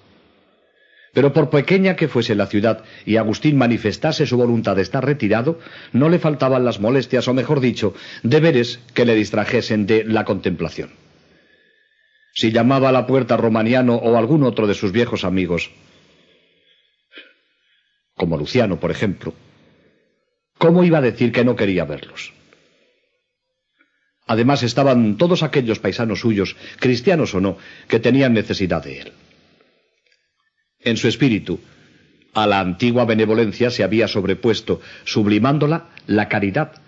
Pero 1.17 1.33
por 1.33 1.49
pequeña 1.49 1.95
que 1.95 2.07
fuese 2.07 2.35
la 2.35 2.45
ciudad 2.45 2.83
y 3.03 3.17
Agustín 3.17 3.57
manifestase 3.57 4.27
su 4.27 4.37
voluntad 4.37 4.75
de 4.75 4.83
estar 4.83 5.03
retirado, 5.03 5.57
no 5.91 6.09
le 6.09 6.19
faltaban 6.19 6.63
las 6.63 6.79
molestias, 6.79 7.27
o 7.27 7.33
mejor 7.33 7.59
dicho, 7.59 7.95
deberes 8.21 8.79
que 8.93 9.03
le 9.03 9.15
distrajesen 9.15 9.87
de 9.87 10.03
la 10.03 10.25
contemplación. 10.25 10.91
Si 12.35 12.51
llamaba 12.51 12.89
a 12.89 12.91
la 12.91 13.07
puerta 13.07 13.35
Romaniano 13.35 13.95
o 13.95 14.15
algún 14.15 14.43
otro 14.43 14.67
de 14.67 14.75
sus 14.75 14.91
viejos 14.91 15.23
amigos, 15.23 15.71
como 18.13 18.37
Luciano, 18.37 18.79
por 18.79 18.91
ejemplo, 18.91 19.33
¿cómo 20.59 20.83
iba 20.83 20.99
a 20.99 21.09
decir 21.09 21.31
que 21.31 21.43
no 21.43 21.55
quería 21.55 21.85
verlos? 21.85 22.31
Además 24.27 24.61
estaban 24.61 25.17
todos 25.17 25.41
aquellos 25.41 25.79
paisanos 25.79 26.19
suyos, 26.19 26.55
cristianos 26.79 27.33
o 27.33 27.41
no, 27.41 27.57
que 27.87 27.99
tenían 27.99 28.35
necesidad 28.35 28.83
de 28.83 28.99
él. 28.99 29.13
En 30.87 30.95
su 30.95 31.09
espíritu, 31.09 31.59
a 32.33 32.47
la 32.47 32.61
antigua 32.61 33.03
benevolencia 33.03 33.69
se 33.71 33.83
había 33.83 34.07
sobrepuesto, 34.07 34.79
sublimándola, 35.03 35.89
la 36.05 36.29
caridad, 36.29 36.81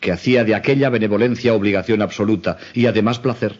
que 0.00 0.10
hacía 0.10 0.42
de 0.44 0.54
aquella 0.54 0.88
benevolencia 0.88 1.52
obligación 1.52 2.00
absoluta 2.00 2.56
y 2.72 2.86
además 2.86 3.18
placer. 3.18 3.56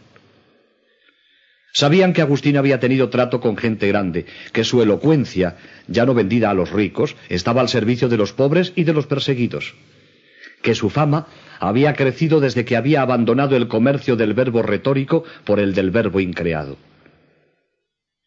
Sabían 1.74 2.14
que 2.14 2.22
Agustín 2.22 2.56
había 2.56 2.80
tenido 2.80 3.10
trato 3.10 3.38
con 3.38 3.58
gente 3.58 3.86
grande, 3.86 4.24
que 4.54 4.64
su 4.64 4.80
elocuencia, 4.80 5.58
ya 5.88 6.06
no 6.06 6.14
vendida 6.14 6.48
a 6.48 6.54
los 6.54 6.70
ricos, 6.70 7.14
estaba 7.28 7.60
al 7.60 7.68
servicio 7.68 8.08
de 8.08 8.16
los 8.16 8.32
pobres 8.32 8.72
y 8.74 8.84
de 8.84 8.94
los 8.94 9.06
perseguidos, 9.06 9.74
que 10.62 10.74
su 10.74 10.88
fama 10.88 11.26
había 11.60 11.92
crecido 11.92 12.40
desde 12.40 12.64
que 12.64 12.76
había 12.76 13.02
abandonado 13.02 13.56
el 13.56 13.68
comercio 13.68 14.16
del 14.16 14.32
verbo 14.32 14.62
retórico 14.62 15.24
por 15.44 15.60
el 15.60 15.74
del 15.74 15.90
verbo 15.90 16.18
increado. 16.18 16.78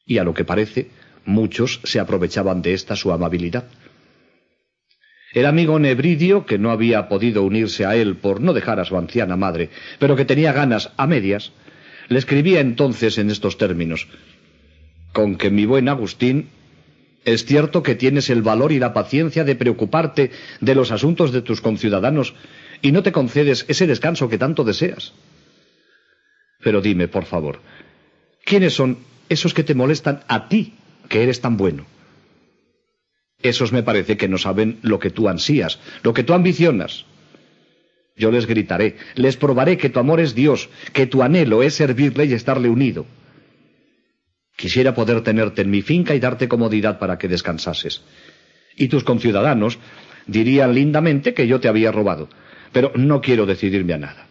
Y 0.06 0.20
a 0.20 0.24
lo 0.24 0.36
que 0.36 0.46
parece, 0.46 0.92
muchos 1.26 1.82
se 1.84 2.00
aprovechaban 2.00 2.62
de 2.62 2.74
esta 2.74 2.96
su 2.96 3.12
amabilidad. 3.12 3.66
El 5.34 5.46
amigo 5.46 5.78
Nebridio, 5.80 6.46
que 6.46 6.58
no 6.58 6.72
había 6.72 7.10
podido 7.10 7.44
unirse 7.44 7.86
a 7.86 7.96
él 7.98 8.16
por 8.16 8.40
no 8.40 8.54
dejar 8.54 8.80
a 8.80 8.86
su 8.86 8.98
anciana 8.98 9.36
madre, 9.36 9.70
pero 10.00 10.16
que 10.16 10.24
tenía 10.24 10.54
ganas 10.54 10.92
a 10.96 11.08
medias, 11.08 11.52
le 12.08 12.20
escribía 12.20 12.62
entonces 12.62 13.18
en 13.18 13.30
estos 13.30 13.58
términos. 13.58 14.08
Con 15.12 15.36
que 15.36 15.50
mi 15.50 15.66
buen 15.66 15.90
Agustín, 15.90 16.50
es 17.26 17.44
cierto 17.44 17.84
que 17.84 17.96
tienes 17.96 18.30
el 18.30 18.44
valor 18.44 18.72
y 18.72 18.80
la 18.80 18.94
paciencia 18.94 19.44
de 19.44 19.56
preocuparte 19.56 20.32
de 20.62 20.76
los 20.76 20.92
asuntos 20.92 21.34
de 21.34 21.42
tus 21.42 21.60
conciudadanos 21.60 22.34
y 22.82 22.92
no 22.92 23.04
te 23.04 23.12
concedes 23.12 23.66
ese 23.68 23.88
descanso 23.88 24.30
que 24.30 24.38
tanto 24.38 24.64
deseas. 24.64 25.14
Pero 26.64 26.82
dime, 26.82 27.08
por 27.08 27.26
favor, 27.26 27.60
¿quiénes 28.46 28.74
son 28.74 29.00
esos 29.28 29.54
que 29.54 29.64
te 29.64 29.76
molestan 29.76 30.22
a 30.28 30.48
ti, 30.48 30.76
que 31.10 31.24
eres 31.24 31.42
tan 31.42 31.58
bueno? 31.58 31.86
Esos 33.42 33.72
me 33.72 33.84
parece 33.84 34.18
que 34.18 34.28
no 34.28 34.38
saben 34.38 34.80
lo 34.82 35.00
que 35.00 35.12
tú 35.12 35.30
ansías, 35.30 35.80
lo 36.04 36.14
que 36.14 36.24
tú 36.24 36.34
ambicionas. 36.34 37.06
Yo 38.16 38.32
les 38.32 38.48
gritaré, 38.48 38.96
les 39.16 39.36
probaré 39.36 39.78
que 39.78 39.90
tu 39.90 40.00
amor 40.00 40.20
es 40.20 40.34
Dios, 40.34 40.70
que 40.94 41.06
tu 41.06 41.22
anhelo 41.22 41.62
es 41.64 41.76
servirle 41.76 42.26
y 42.26 42.34
estarle 42.34 42.70
unido. 42.70 43.06
Quisiera 44.56 44.96
poder 44.96 45.22
tenerte 45.22 45.62
en 45.64 45.70
mi 45.70 45.82
finca 45.82 46.16
y 46.16 46.20
darte 46.20 46.48
comodidad 46.48 46.98
para 46.98 47.18
que 47.18 47.28
descansases. 47.28 48.02
Y 48.78 48.88
tus 48.88 49.04
conciudadanos 49.04 49.80
dirían 50.28 50.74
lindamente 50.74 51.34
que 51.34 51.46
yo 51.46 51.60
te 51.60 51.68
había 51.68 51.92
robado, 51.92 52.30
pero 52.72 52.92
no 52.96 53.20
quiero 53.20 53.46
decidirme 53.46 53.94
a 53.94 53.98
nada. 53.98 54.28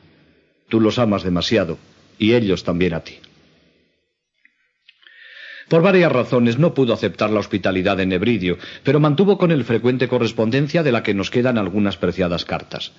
Tú 0.68 0.80
los 0.80 0.98
amas 0.98 1.22
demasiado, 1.22 1.78
y 2.18 2.32
ellos 2.32 2.64
también 2.64 2.94
a 2.94 3.00
ti. 3.00 3.18
Por 5.68 5.82
varias 5.82 6.12
razones 6.12 6.58
no 6.58 6.74
pudo 6.74 6.92
aceptar 6.92 7.30
la 7.30 7.40
hospitalidad 7.40 7.96
de 7.96 8.06
Nebridio, 8.06 8.58
pero 8.82 9.00
mantuvo 9.00 9.38
con 9.38 9.50
él 9.50 9.64
frecuente 9.64 10.08
correspondencia 10.08 10.82
de 10.82 10.92
la 10.92 11.02
que 11.02 11.14
nos 11.14 11.30
quedan 11.30 11.58
algunas 11.58 11.96
preciadas 11.96 12.44
cartas. 12.44 12.92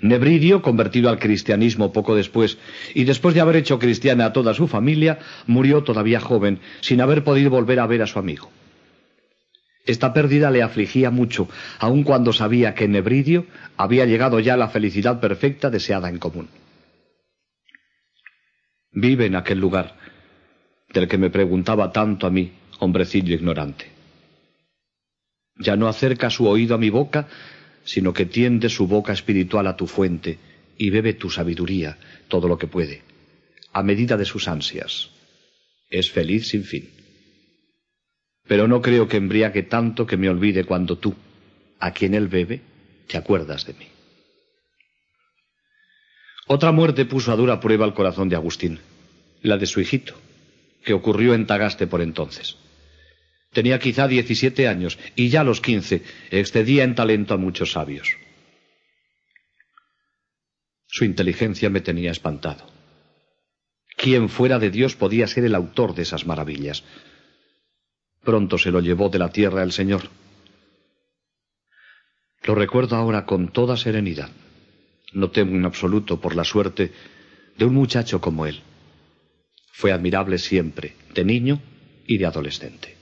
Nebridio, 0.00 0.62
convertido 0.62 1.10
al 1.10 1.18
cristianismo 1.18 1.92
poco 1.92 2.14
después, 2.14 2.56
y 2.94 3.04
después 3.04 3.34
de 3.34 3.40
haber 3.40 3.56
hecho 3.56 3.78
cristiana 3.78 4.26
a 4.26 4.32
toda 4.32 4.54
su 4.54 4.68
familia, 4.68 5.18
murió 5.46 5.82
todavía 5.82 6.20
joven, 6.20 6.60
sin 6.80 7.00
haber 7.00 7.24
podido 7.24 7.50
volver 7.50 7.80
a 7.80 7.86
ver 7.86 8.02
a 8.02 8.06
su 8.06 8.18
amigo. 8.18 8.50
Esta 9.84 10.12
pérdida 10.12 10.50
le 10.50 10.62
afligía 10.62 11.10
mucho, 11.10 11.48
aun 11.78 12.04
cuando 12.04 12.32
sabía 12.32 12.74
que 12.74 12.86
Nebridio 12.86 13.46
había 13.76 14.04
llegado 14.04 14.38
ya 14.38 14.56
la 14.56 14.68
felicidad 14.68 15.18
perfecta 15.18 15.70
deseada 15.70 16.08
en 16.08 16.18
común. 16.18 16.48
Vive 18.92 19.26
en 19.26 19.34
aquel 19.34 19.58
lugar, 19.58 19.96
del 20.88 21.08
que 21.08 21.18
me 21.18 21.30
preguntaba 21.30 21.92
tanto 21.92 22.26
a 22.26 22.30
mí, 22.30 22.52
hombrecillo 22.78 23.34
ignorante. 23.34 23.86
Ya 25.56 25.76
no 25.76 25.88
acerca 25.88 26.30
su 26.30 26.46
oído 26.46 26.74
a 26.74 26.78
mi 26.78 26.90
boca, 26.90 27.28
sino 27.84 28.12
que 28.12 28.26
tiende 28.26 28.68
su 28.68 28.86
boca 28.86 29.12
espiritual 29.12 29.66
a 29.66 29.76
tu 29.76 29.86
fuente 29.86 30.38
y 30.76 30.90
bebe 30.90 31.14
tu 31.14 31.30
sabiduría, 31.30 31.98
todo 32.28 32.48
lo 32.48 32.58
que 32.58 32.66
puede, 32.66 33.02
a 33.72 33.82
medida 33.82 34.16
de 34.16 34.24
sus 34.24 34.46
ansias. 34.48 35.10
Es 35.90 36.10
feliz 36.10 36.48
sin 36.48 36.64
fin. 36.64 36.90
Pero 38.46 38.68
no 38.68 38.80
creo 38.80 39.08
que 39.08 39.16
embriague 39.16 39.62
tanto 39.64 40.06
que 40.06 40.16
me 40.16 40.28
olvide 40.28 40.64
cuando 40.64 40.96
tú, 40.96 41.14
a 41.80 41.92
quien 41.92 42.14
él 42.14 42.28
bebe, 42.28 42.60
te 43.06 43.18
acuerdas 43.18 43.66
de 43.66 43.74
mí. 43.74 43.86
Otra 46.46 46.72
muerte 46.72 47.04
puso 47.04 47.30
a 47.32 47.36
dura 47.36 47.60
prueba 47.60 47.84
el 47.84 47.92
corazón 47.92 48.28
de 48.28 48.36
Agustín, 48.36 48.78
la 49.42 49.58
de 49.58 49.66
su 49.66 49.80
hijito, 49.80 50.14
que 50.84 50.92
ocurrió 50.92 51.34
en 51.34 51.46
Tagaste 51.46 51.86
por 51.86 52.00
entonces. 52.00 52.56
Tenía 53.52 53.78
quizá 53.78 54.06
diecisiete 54.06 54.68
años 54.68 54.98
y 55.16 55.30
ya 55.30 55.40
a 55.40 55.44
los 55.44 55.60
quince 55.60 56.02
excedía 56.30 56.84
en 56.84 56.94
talento 56.94 57.34
a 57.34 57.38
muchos 57.38 57.72
sabios. 57.72 58.08
Su 60.86 61.04
inteligencia 61.04 61.70
me 61.70 61.80
tenía 61.80 62.10
espantado. 62.10 62.66
¿Quién 63.96 64.28
fuera 64.28 64.58
de 64.58 64.70
Dios 64.70 64.96
podía 64.96 65.26
ser 65.26 65.44
el 65.44 65.54
autor 65.54 65.94
de 65.94 66.02
esas 66.02 66.26
maravillas? 66.26 66.84
Pronto 68.22 68.58
se 68.58 68.70
lo 68.70 68.80
llevó 68.80 69.08
de 69.08 69.18
la 69.18 69.30
tierra 69.30 69.62
el 69.62 69.72
Señor. 69.72 70.08
Lo 72.44 72.54
recuerdo 72.54 72.96
ahora 72.96 73.26
con 73.26 73.48
toda 73.48 73.76
serenidad. 73.76 74.30
No 75.12 75.30
temo 75.30 75.56
en 75.56 75.64
absoluto 75.64 76.20
por 76.20 76.36
la 76.36 76.44
suerte 76.44 76.92
de 77.56 77.64
un 77.64 77.74
muchacho 77.74 78.20
como 78.20 78.46
él. 78.46 78.62
Fue 79.78 79.92
admirable 79.92 80.38
siempre, 80.38 80.96
de 81.14 81.24
niño 81.24 81.62
y 82.04 82.18
de 82.18 82.26
adolescente. 82.26 82.96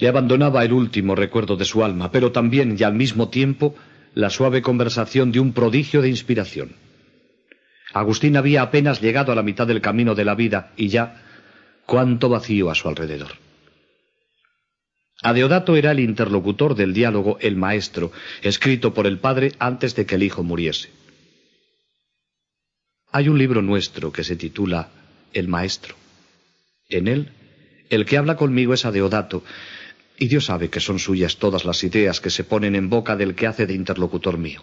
Le 0.00 0.08
abandonaba 0.08 0.64
el 0.64 0.72
último 0.72 1.14
recuerdo 1.14 1.54
de 1.54 1.64
su 1.64 1.84
alma, 1.84 2.10
pero 2.10 2.32
también 2.32 2.74
y 2.76 2.82
al 2.82 2.94
mismo 2.94 3.28
tiempo 3.28 3.76
la 4.14 4.30
suave 4.30 4.62
conversación 4.62 5.30
de 5.30 5.38
un 5.38 5.52
prodigio 5.52 6.02
de 6.02 6.08
inspiración. 6.08 6.74
Agustín 7.94 8.36
había 8.36 8.62
apenas 8.62 9.00
llegado 9.00 9.30
a 9.30 9.36
la 9.36 9.44
mitad 9.44 9.68
del 9.68 9.80
camino 9.80 10.16
de 10.16 10.24
la 10.24 10.34
vida 10.34 10.72
y 10.76 10.88
ya 10.88 11.22
cuánto 11.86 12.28
vacío 12.28 12.70
a 12.70 12.74
su 12.74 12.88
alrededor. 12.88 13.30
Adeodato 15.22 15.76
era 15.76 15.92
el 15.92 16.00
interlocutor 16.00 16.74
del 16.74 16.92
diálogo 16.94 17.38
El 17.40 17.54
Maestro, 17.54 18.10
escrito 18.42 18.92
por 18.92 19.06
el 19.06 19.20
padre 19.20 19.52
antes 19.60 19.94
de 19.94 20.04
que 20.04 20.16
el 20.16 20.24
hijo 20.24 20.42
muriese. 20.42 20.90
Hay 23.10 23.28
un 23.28 23.38
libro 23.38 23.62
nuestro 23.62 24.12
que 24.12 24.24
se 24.24 24.36
titula 24.36 24.90
El 25.32 25.48
Maestro. 25.48 25.94
En 26.88 27.08
él, 27.08 27.32
el 27.88 28.04
que 28.04 28.18
habla 28.18 28.36
conmigo 28.36 28.74
es 28.74 28.84
Adeodato, 28.84 29.42
y 30.18 30.28
Dios 30.28 30.46
sabe 30.46 30.68
que 30.68 30.80
son 30.80 30.98
suyas 30.98 31.36
todas 31.36 31.64
las 31.64 31.82
ideas 31.84 32.20
que 32.20 32.30
se 32.30 32.44
ponen 32.44 32.74
en 32.74 32.90
boca 32.90 33.16
del 33.16 33.34
que 33.34 33.46
hace 33.46 33.66
de 33.66 33.74
interlocutor 33.74 34.36
mío. 34.36 34.62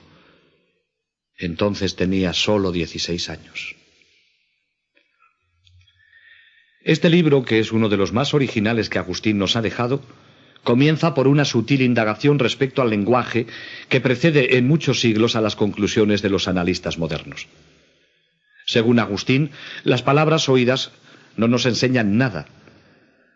Entonces 1.37 1.95
tenía 1.95 2.33
solo 2.33 2.71
dieciséis 2.71 3.29
años. 3.29 3.75
Este 6.81 7.09
libro, 7.09 7.43
que 7.43 7.59
es 7.59 7.71
uno 7.71 7.89
de 7.89 7.97
los 7.97 8.13
más 8.13 8.35
originales 8.35 8.89
que 8.89 8.99
Agustín 8.99 9.39
nos 9.39 9.55
ha 9.55 9.63
dejado, 9.63 10.03
comienza 10.63 11.15
por 11.15 11.27
una 11.27 11.45
sutil 11.45 11.81
indagación 11.81 12.37
respecto 12.37 12.83
al 12.83 12.91
lenguaje 12.91 13.47
que 13.89 14.01
precede 14.01 14.57
en 14.57 14.67
muchos 14.67 14.99
siglos 14.99 15.35
a 15.35 15.41
las 15.41 15.55
conclusiones 15.55 16.21
de 16.21 16.29
los 16.29 16.47
analistas 16.47 16.99
modernos. 16.99 17.47
Según 18.65 18.99
Agustín, 18.99 19.51
las 19.83 20.01
palabras 20.01 20.49
oídas 20.49 20.91
no 21.37 21.47
nos 21.47 21.65
enseñan 21.65 22.17
nada, 22.17 22.47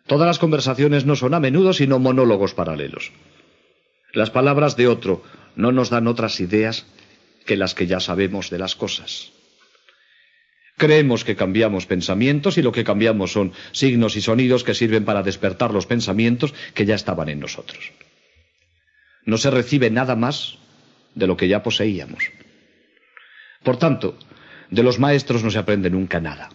Todas 0.09 0.25
las 0.25 0.39
conversaciones 0.39 1.05
no 1.05 1.15
son 1.15 1.35
a 1.35 1.39
menudo 1.39 1.71
sino 1.71 1.99
monólogos 1.99 2.55
paralelos. 2.55 3.11
Las 4.11 4.31
palabras 4.31 4.75
de 4.75 4.87
otro 4.87 5.23
no 5.55 5.71
nos 5.71 5.91
dan 5.91 6.07
otras 6.07 6.39
ideas 6.39 6.87
que 7.45 7.55
las 7.55 7.75
que 7.75 7.85
ya 7.85 7.99
sabemos 7.99 8.49
de 8.49 8.57
las 8.57 8.75
cosas. 8.75 9.31
Creemos 10.77 11.23
que 11.23 11.35
cambiamos 11.35 11.85
pensamientos 11.85 12.57
y 12.57 12.63
lo 12.63 12.71
que 12.71 12.83
cambiamos 12.83 13.33
son 13.33 13.53
signos 13.71 14.15
y 14.15 14.21
sonidos 14.21 14.63
que 14.63 14.73
sirven 14.73 15.05
para 15.05 15.21
despertar 15.21 15.71
los 15.75 15.85
pensamientos 15.85 16.55
que 16.73 16.87
ya 16.87 16.95
estaban 16.95 17.29
en 17.29 17.39
nosotros. 17.39 17.91
No 19.25 19.37
se 19.37 19.51
recibe 19.51 19.91
nada 19.91 20.15
más 20.15 20.57
de 21.13 21.27
lo 21.27 21.37
que 21.37 21.47
ya 21.47 21.61
poseíamos. 21.61 22.23
Por 23.61 23.77
tanto, 23.77 24.17
de 24.69 24.83
los 24.83 24.99
maestros 24.99 25.43
no 25.43 25.51
se 25.51 25.59
aprende 25.59 25.89
nunca 25.89 26.19
nada. 26.19 26.49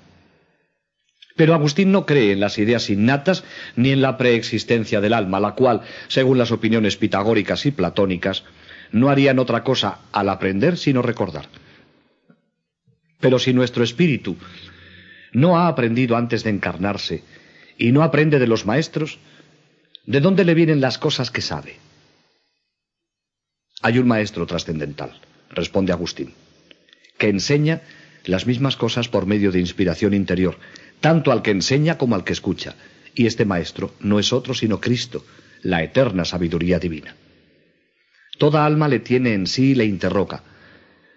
Pero 1.36 1.54
Agustín 1.54 1.90
no 1.90 2.06
cree 2.06 2.32
en 2.32 2.40
las 2.40 2.58
ideas 2.58 2.90
innatas 2.90 3.42
ni 3.74 3.90
en 3.90 4.02
la 4.02 4.16
preexistencia 4.16 5.00
del 5.00 5.14
alma, 5.14 5.40
la 5.40 5.52
cual, 5.52 5.82
según 6.06 6.38
las 6.38 6.52
opiniones 6.52 6.96
pitagóricas 6.96 7.66
y 7.66 7.72
platónicas, 7.72 8.44
no 8.92 9.10
harían 9.10 9.40
otra 9.40 9.64
cosa 9.64 9.98
al 10.12 10.28
aprender 10.28 10.76
sino 10.76 11.02
recordar. 11.02 11.48
Pero 13.18 13.38
si 13.38 13.52
nuestro 13.52 13.82
espíritu 13.82 14.36
no 15.32 15.58
ha 15.58 15.66
aprendido 15.66 16.16
antes 16.16 16.44
de 16.44 16.50
encarnarse 16.50 17.24
y 17.76 17.90
no 17.90 18.04
aprende 18.04 18.38
de 18.38 18.46
los 18.46 18.66
maestros, 18.66 19.18
¿de 20.06 20.20
dónde 20.20 20.44
le 20.44 20.54
vienen 20.54 20.80
las 20.80 20.98
cosas 20.98 21.32
que 21.32 21.40
sabe? 21.40 21.76
Hay 23.82 23.98
un 23.98 24.06
maestro 24.06 24.46
trascendental, 24.46 25.18
responde 25.50 25.92
Agustín, 25.92 26.32
que 27.18 27.28
enseña 27.28 27.82
las 28.24 28.46
mismas 28.46 28.76
cosas 28.76 29.08
por 29.08 29.26
medio 29.26 29.52
de 29.52 29.60
inspiración 29.60 30.14
interior, 30.14 30.56
tanto 31.00 31.32
al 31.32 31.42
que 31.42 31.50
enseña 31.50 31.98
como 31.98 32.14
al 32.14 32.24
que 32.24 32.32
escucha. 32.32 32.74
Y 33.14 33.26
este 33.26 33.44
maestro 33.44 33.94
no 34.00 34.18
es 34.18 34.32
otro 34.32 34.54
sino 34.54 34.80
Cristo, 34.80 35.24
la 35.62 35.82
eterna 35.82 36.24
sabiduría 36.24 36.78
divina. 36.78 37.14
Toda 38.38 38.66
alma 38.66 38.88
le 38.88 38.98
tiene 38.98 39.34
en 39.34 39.46
sí 39.46 39.70
y 39.70 39.74
le 39.74 39.84
interroga, 39.84 40.42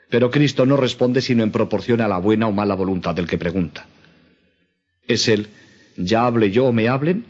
pero 0.09 0.29
Cristo 0.29 0.65
no 0.65 0.77
responde 0.77 1.21
sino 1.21 1.43
en 1.43 1.51
proporción 1.51 2.01
a 2.01 2.07
la 2.07 2.17
buena 2.17 2.47
o 2.47 2.51
mala 2.51 2.75
voluntad 2.75 3.15
del 3.15 3.27
que 3.27 3.37
pregunta. 3.37 3.87
Es 5.07 5.27
Él, 5.27 5.47
ya 5.97 6.25
hable 6.25 6.51
yo 6.51 6.65
o 6.65 6.73
me 6.73 6.87
hablen, 6.87 7.25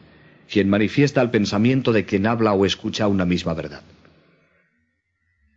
quien 0.52 0.70
manifiesta 0.70 1.22
el 1.22 1.30
pensamiento 1.30 1.94
de 1.94 2.06
quien 2.06 2.28
habla 2.28 2.54
o 2.54 2.66
escucha 2.66 3.08
una 3.08 3.26
misma 3.26 3.54
verdad. 3.54 3.82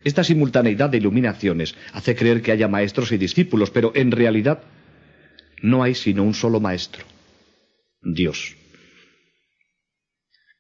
Esta 0.03 0.25
simultaneidad 0.25 0.91
de 0.91 0.99
iluminaciones 0.99 1.75
hace 1.93 2.17
creer 2.17 2.43
que 2.43 2.53
haya 2.53 2.69
maestros 2.69 3.13
y 3.13 3.19
discípulos, 3.19 3.71
pero 3.71 3.93
en 3.95 4.11
realidad 4.11 4.63
no 5.63 5.83
hay 5.83 5.95
sino 5.95 6.23
un 6.23 6.35
solo 6.35 6.59
maestro, 6.61 7.05
Dios. 8.03 8.57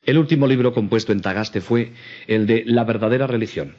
El 0.02 0.18
último 0.18 0.46
libro 0.46 0.72
compuesto 0.72 1.12
en 1.12 1.20
Tagaste 1.20 1.60
fue 1.60 1.92
el 2.26 2.46
de 2.46 2.64
La 2.66 2.84
verdadera 2.84 3.26
religión 3.26 3.74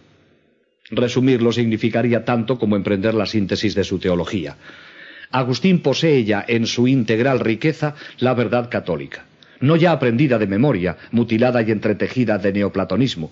Resumirlo 0.91 1.53
significaría 1.53 2.25
tanto 2.25 2.59
como 2.59 2.75
emprender 2.75 3.13
la 3.13 3.25
síntesis 3.25 3.75
de 3.75 3.85
su 3.85 3.99
teología. 3.99 4.57
Agustín 5.31 5.81
posee 5.81 6.25
ya 6.25 6.43
en 6.45 6.67
su 6.67 6.87
integral 6.87 7.39
riqueza 7.39 7.95
la 8.19 8.33
verdad 8.33 8.69
católica, 8.69 9.25
no 9.61 9.77
ya 9.77 9.93
aprendida 9.93 10.37
de 10.37 10.47
memoria, 10.47 10.97
mutilada 11.11 11.61
y 11.61 11.71
entretejida 11.71 12.37
de 12.37 12.51
neoplatonismo, 12.51 13.31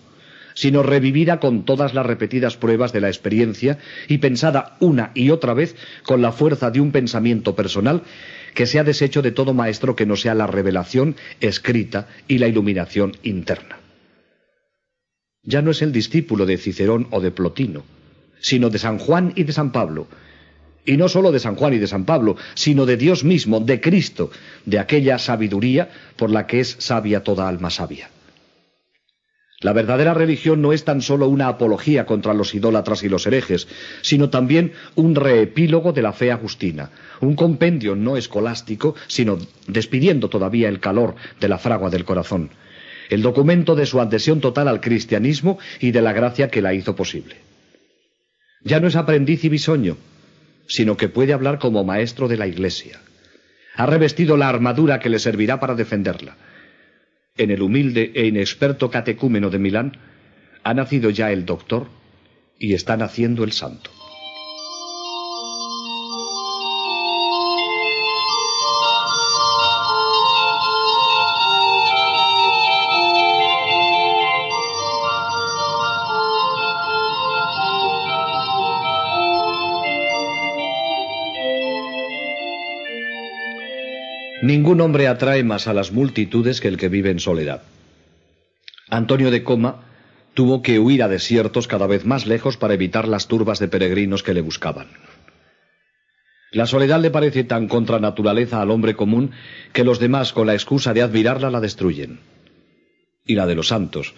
sino 0.60 0.84
revivida 0.84 1.39
con 1.39 1.63
todas 1.63 1.94
las 1.94 2.06
repetidas 2.06 2.58
pruebas 2.58 2.92
de 2.92 3.00
la 3.00 3.08
experiencia 3.08 3.78
y 4.10 4.18
pensada 4.18 4.75
una 4.82 5.12
y 5.13 5.30
otra 5.30 5.54
vez 5.54 5.78
con 6.04 6.22
la 6.22 6.34
fuerza 6.34 6.70
de 6.70 6.82
un 6.82 6.92
pensamiento 6.92 7.56
personal 7.56 8.04
que 8.54 8.66
sea 8.66 8.84
deshecho 8.84 9.22
de 9.22 9.32
todo 9.32 9.54
maestro 9.54 9.96
que 9.96 10.06
no 10.06 10.18
sea 10.18 10.36
la 10.36 10.48
revelación 10.48 11.16
escrita 11.39 12.10
y 12.28 12.39
la 12.39 12.50
iluminación 12.50 13.16
interna. 13.24 13.80
Ya 15.44 15.62
no 15.62 15.72
es 15.72 15.82
el 15.82 15.94
discípulo 15.94 16.46
de 16.46 16.58
Cicerón 16.58 17.08
o 17.12 17.22
de 17.22 17.32
Plotino, 17.32 17.86
sino 18.42 18.70
de 18.70 18.80
San 18.80 18.98
Juan 18.98 19.32
y 19.38 19.44
de 19.44 19.54
San 19.54 19.72
Pablo. 19.72 20.08
Y 20.86 20.98
no 20.98 21.08
sólo 21.08 21.32
de 21.32 21.39
San 21.39 21.56
Juan 21.56 21.75
y 21.75 21.78
de 21.78 21.88
San 21.88 22.04
Pablo, 22.04 22.36
sino 22.56 22.86
de 22.86 22.98
Dios 22.98 23.24
mismo, 23.24 23.62
de 23.62 23.80
Cristo, 23.80 24.30
de 24.66 24.80
aquella 24.80 25.20
sabiduría 25.20 25.89
por 26.18 26.30
la 26.30 26.48
que 26.48 26.60
es 26.60 26.75
sabia 26.80 27.24
toda 27.24 27.48
alma 27.48 27.69
sabia. 27.69 28.10
La 29.62 29.74
verdadera 29.74 30.13
religión 30.13 30.62
no 30.62 30.72
es 30.72 30.86
tan 30.86 31.02
solo 31.02 31.28
una 31.28 31.50
apología 31.50 32.06
contra 32.06 32.34
los 32.34 32.56
idólatras 32.56 33.04
y 33.04 33.10
los 33.10 33.28
herejes, 33.28 33.67
sino 34.02 34.30
también 34.30 34.72
un 34.95 35.15
reepílogo 35.15 35.91
de 35.91 36.02
la 36.02 36.13
fe 36.13 36.32
agustina, 36.32 36.91
un 37.19 37.36
compendio 37.36 37.95
no 37.95 38.15
escolástico, 38.15 38.95
sino 39.08 39.38
despidiendo 39.67 40.30
todavía 40.30 40.69
el 40.69 40.80
calor 40.80 41.15
de 41.41 41.50
la 41.50 41.58
fragua 41.58 41.89
del 41.89 42.06
corazón 42.06 42.52
el 43.10 43.22
documento 43.24 43.76
de 43.76 43.86
su 43.86 44.00
adhesión 44.00 44.39
total 44.39 44.67
al 44.67 44.82
cristianismo 44.82 45.60
y 45.80 45.91
de 45.91 46.02
la 46.02 46.13
gracia 46.13 46.50
que 46.50 46.62
la 46.62 46.74
hizo 46.74 46.95
posible. 46.95 47.36
Ya 48.63 48.80
no 48.80 48.88
es 48.88 48.95
aprendiz 48.95 49.43
y 49.43 49.50
bisoño, 49.50 49.98
sino 50.67 50.95
que 50.95 51.10
puede 51.10 51.34
hablar 51.34 51.60
como 51.60 51.84
maestro 51.84 52.28
de 52.28 52.38
la 52.38 52.48
Iglesia. 52.48 53.00
Ha 53.76 53.86
revestido 53.86 54.38
la 54.38 54.50
armadura 54.50 55.00
que 55.00 55.10
le 55.10 55.19
servirá 55.19 55.60
para 55.60 55.76
defenderla. 55.76 56.36
En 57.39 57.52
el 57.52 57.62
humilde 57.62 58.12
e 58.13 58.28
inexperto 58.28 58.91
catecúmeno 58.91 59.49
de 59.49 59.60
Milán 59.60 59.97
ha 60.65 60.73
nacido 60.73 61.10
ya 61.10 61.32
el 61.32 61.45
doctor 61.45 61.88
y 62.60 62.73
está 62.73 62.97
naciendo 62.97 63.45
el 63.45 63.54
santo. 63.54 63.91
Ningún 84.50 84.82
hombre 84.82 85.08
atrae 85.08 85.44
más 85.44 85.68
a 85.68 85.76
las 85.76 85.92
multitudes 85.92 86.60
que 86.60 86.70
el 86.70 86.78
que 86.78 86.90
vive 86.90 87.12
en 87.12 87.20
soledad. 87.20 87.62
Antonio 88.90 89.30
de 89.30 89.44
Coma 89.44 89.84
tuvo 90.34 90.64
que 90.64 90.80
huir 90.80 91.04
a 91.04 91.08
desiertos 91.08 91.68
cada 91.68 91.86
vez 91.86 92.04
más 92.04 92.26
lejos 92.26 92.58
para 92.58 92.74
evitar 92.74 93.08
las 93.08 93.28
turbas 93.28 93.60
de 93.60 93.68
peregrinos 93.68 94.24
que 94.24 94.34
le 94.34 94.42
buscaban. 94.42 94.88
La 96.52 96.66
soledad 96.66 97.00
le 97.00 97.12
parece 97.12 97.44
tan 97.44 97.68
contra 97.68 98.00
naturaleza 98.00 98.60
al 98.60 98.72
hombre 98.72 98.96
común 98.96 99.34
que 99.72 99.84
los 99.84 100.00
demás, 100.00 100.34
con 100.34 100.48
la 100.48 100.56
excusa 100.56 100.96
de 100.96 101.04
admirarla, 101.04 101.52
la 101.52 101.60
destruyen. 101.60 102.20
Y 103.28 103.36
la 103.36 103.46
de 103.46 103.54
los 103.54 103.68
santos, 103.68 104.16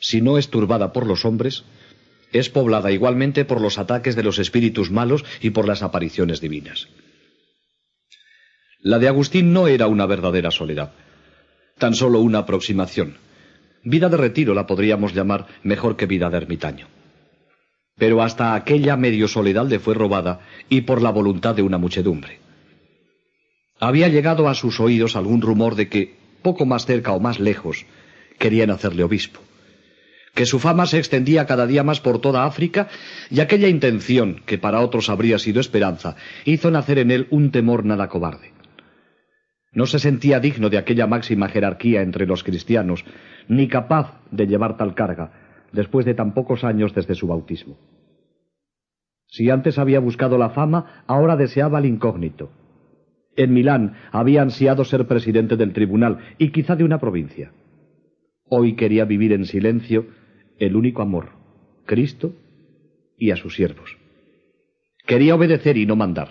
si 0.00 0.22
no 0.22 0.38
es 0.38 0.48
turbada 0.48 0.94
por 0.94 1.06
los 1.06 1.26
hombres, 1.26 1.64
es 2.32 2.48
poblada 2.48 2.90
igualmente 2.90 3.44
por 3.44 3.60
los 3.60 3.76
ataques 3.76 4.16
de 4.16 4.22
los 4.22 4.38
espíritus 4.38 4.90
malos 4.90 5.26
y 5.42 5.50
por 5.50 5.68
las 5.68 5.82
apariciones 5.82 6.40
divinas. 6.40 6.88
La 8.80 9.00
de 9.00 9.08
Agustín 9.08 9.52
no 9.52 9.66
era 9.66 9.88
una 9.88 10.06
verdadera 10.06 10.52
soledad, 10.52 10.92
tan 11.78 11.94
solo 11.94 12.20
una 12.20 12.38
aproximación. 12.38 13.16
Vida 13.82 14.08
de 14.08 14.16
retiro 14.16 14.54
la 14.54 14.68
podríamos 14.68 15.14
llamar 15.14 15.46
mejor 15.64 15.96
que 15.96 16.06
vida 16.06 16.30
de 16.30 16.36
ermitaño. 16.36 16.86
Pero 17.96 18.22
hasta 18.22 18.54
aquella 18.54 18.96
medio 18.96 19.26
soledad 19.26 19.66
le 19.66 19.80
fue 19.80 19.94
robada 19.94 20.40
y 20.68 20.82
por 20.82 21.02
la 21.02 21.10
voluntad 21.10 21.56
de 21.56 21.62
una 21.62 21.78
muchedumbre. 21.78 22.38
Había 23.80 24.06
llegado 24.06 24.48
a 24.48 24.54
sus 24.54 24.78
oídos 24.78 25.16
algún 25.16 25.42
rumor 25.42 25.74
de 25.74 25.88
que, 25.88 26.16
poco 26.42 26.64
más 26.64 26.86
cerca 26.86 27.12
o 27.12 27.18
más 27.20 27.40
lejos, 27.40 27.84
querían 28.38 28.70
hacerle 28.70 29.02
obispo 29.02 29.40
que 30.34 30.46
su 30.46 30.60
fama 30.60 30.86
se 30.86 30.98
extendía 30.98 31.46
cada 31.46 31.66
día 31.66 31.82
más 31.82 31.98
por 31.98 32.20
toda 32.20 32.44
África, 32.44 32.86
y 33.28 33.40
aquella 33.40 33.66
intención, 33.66 34.40
que 34.46 34.56
para 34.56 34.82
otros 34.82 35.08
habría 35.08 35.36
sido 35.40 35.60
esperanza, 35.60 36.14
hizo 36.44 36.70
nacer 36.70 37.00
en 37.00 37.10
él 37.10 37.26
un 37.30 37.50
temor 37.50 37.84
nada 37.84 38.08
cobarde. 38.08 38.52
No 39.72 39.86
se 39.86 39.98
sentía 39.98 40.40
digno 40.40 40.70
de 40.70 40.78
aquella 40.78 41.06
máxima 41.06 41.48
jerarquía 41.48 42.02
entre 42.02 42.26
los 42.26 42.42
cristianos, 42.42 43.04
ni 43.48 43.68
capaz 43.68 44.20
de 44.30 44.46
llevar 44.46 44.76
tal 44.76 44.94
carga, 44.94 45.32
después 45.72 46.06
de 46.06 46.14
tan 46.14 46.32
pocos 46.32 46.64
años 46.64 46.94
desde 46.94 47.14
su 47.14 47.26
bautismo. 47.26 47.76
Si 49.26 49.50
antes 49.50 49.78
había 49.78 50.00
buscado 50.00 50.38
la 50.38 50.50
fama, 50.50 51.04
ahora 51.06 51.36
deseaba 51.36 51.78
el 51.78 51.84
incógnito. 51.84 52.50
En 53.36 53.52
Milán 53.52 53.94
había 54.10 54.42
ansiado 54.42 54.84
ser 54.84 55.06
presidente 55.06 55.56
del 55.56 55.72
tribunal 55.72 56.18
y 56.38 56.50
quizá 56.50 56.74
de 56.74 56.84
una 56.84 56.98
provincia. 56.98 57.52
Hoy 58.48 58.74
quería 58.74 59.04
vivir 59.04 59.32
en 59.32 59.44
silencio 59.44 60.06
el 60.58 60.74
único 60.74 61.02
amor, 61.02 61.28
Cristo 61.84 62.32
y 63.18 63.30
a 63.30 63.36
sus 63.36 63.54
siervos. 63.54 63.98
Quería 65.06 65.34
obedecer 65.34 65.76
y 65.76 65.86
no 65.86 65.94
mandar. 65.94 66.28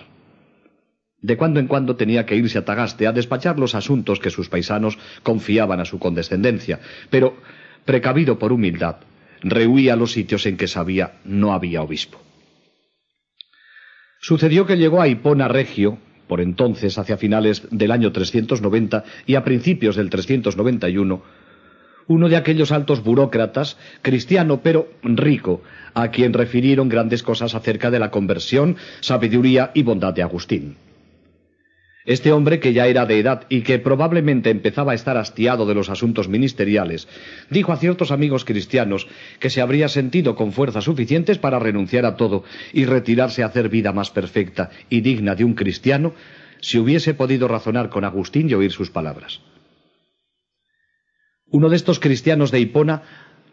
De 1.21 1.35
cuando 1.35 1.59
en 1.59 1.67
cuando 1.67 1.95
tenía 1.95 2.25
que 2.25 2.35
irse 2.35 2.59
a 2.59 2.65
Tagaste 2.65 3.07
a 3.07 3.11
despachar 3.11 3.57
los 3.57 3.73
asuntos 3.73 4.19
que 4.19 4.29
sus 4.29 4.49
paisanos 4.49 4.97
confiaban 5.23 5.79
a 5.79 5.85
su 5.85 5.97
condescendencia, 5.97 6.79
pero, 7.09 7.37
precavido 7.85 8.37
por 8.37 8.53
humildad, 8.53 8.97
rehuía 9.41 9.95
los 9.95 10.11
sitios 10.11 10.45
en 10.45 10.57
que 10.57 10.67
sabía 10.67 11.19
no 11.23 11.53
había 11.53 11.81
obispo. 11.81 12.21
Sucedió 14.19 14.65
que 14.65 14.77
llegó 14.77 15.01
a 15.01 15.07
Hipona 15.07 15.47
Regio, 15.47 15.97
por 16.27 16.41
entonces 16.41 16.97
hacia 16.97 17.17
finales 17.17 17.67
del 17.71 17.91
año 17.91 18.11
390 18.11 19.03
y 19.25 19.35
a 19.35 19.43
principios 19.43 19.95
del 19.95 20.09
391, 20.09 21.23
uno 22.07 22.29
de 22.29 22.35
aquellos 22.35 22.71
altos 22.71 23.03
burócratas, 23.03 23.77
cristiano 24.01 24.61
pero 24.61 24.89
rico, 25.03 25.61
a 25.93 26.09
quien 26.09 26.33
refirieron 26.33 26.89
grandes 26.89 27.23
cosas 27.23 27.53
acerca 27.53 27.91
de 27.91 27.99
la 27.99 28.11
conversión, 28.11 28.77
sabiduría 29.01 29.71
y 29.73 29.83
bondad 29.83 30.13
de 30.13 30.23
Agustín. 30.23 30.77
Este 32.07 32.31
hombre, 32.31 32.61
que 32.61 32.71
ya 32.71 32.87
era 32.87 33.05
de 33.05 33.19
edad 33.19 33.43
y 33.49 33.63
que 33.63 33.79
probablemente 33.79 34.49
empezaba 34.49 34.93
a 34.93 34.95
estar 34.95 35.17
hastiado 35.17 35.65
de 35.65 35.75
los 35.75 35.89
asuntos 35.89 36.29
ministeriales, 36.29 37.05
dijo 37.49 37.73
a 37.73 37.77
ciertos 37.77 38.11
amigos 38.11 38.45
cristianos 38.45 39.09
que 39.41 39.49
se 39.49 39.59
habría 39.59 39.89
sentido 39.89 40.33
con 40.33 40.53
fuerzas 40.53 40.85
suficientes 40.85 41.37
para 41.37 41.59
renunciar 41.59 42.05
a 42.05 42.15
todo 42.15 42.45
y 42.71 42.85
retirarse 42.85 43.43
a 43.43 43.47
hacer 43.47 43.67
vida 43.67 43.91
más 43.91 44.09
perfecta 44.09 44.69
y 44.89 45.01
digna 45.01 45.35
de 45.35 45.43
un 45.43 45.53
cristiano 45.53 46.13
si 46.61 46.79
hubiese 46.79 47.13
podido 47.13 47.49
razonar 47.49 47.89
con 47.89 48.05
Agustín 48.05 48.49
y 48.49 48.53
oír 48.53 48.71
sus 48.71 48.89
palabras. 48.89 49.41
Uno 51.49 51.67
de 51.67 51.75
estos 51.75 51.99
cristianos 51.99 52.51
de 52.51 52.61
Hipona 52.61 53.03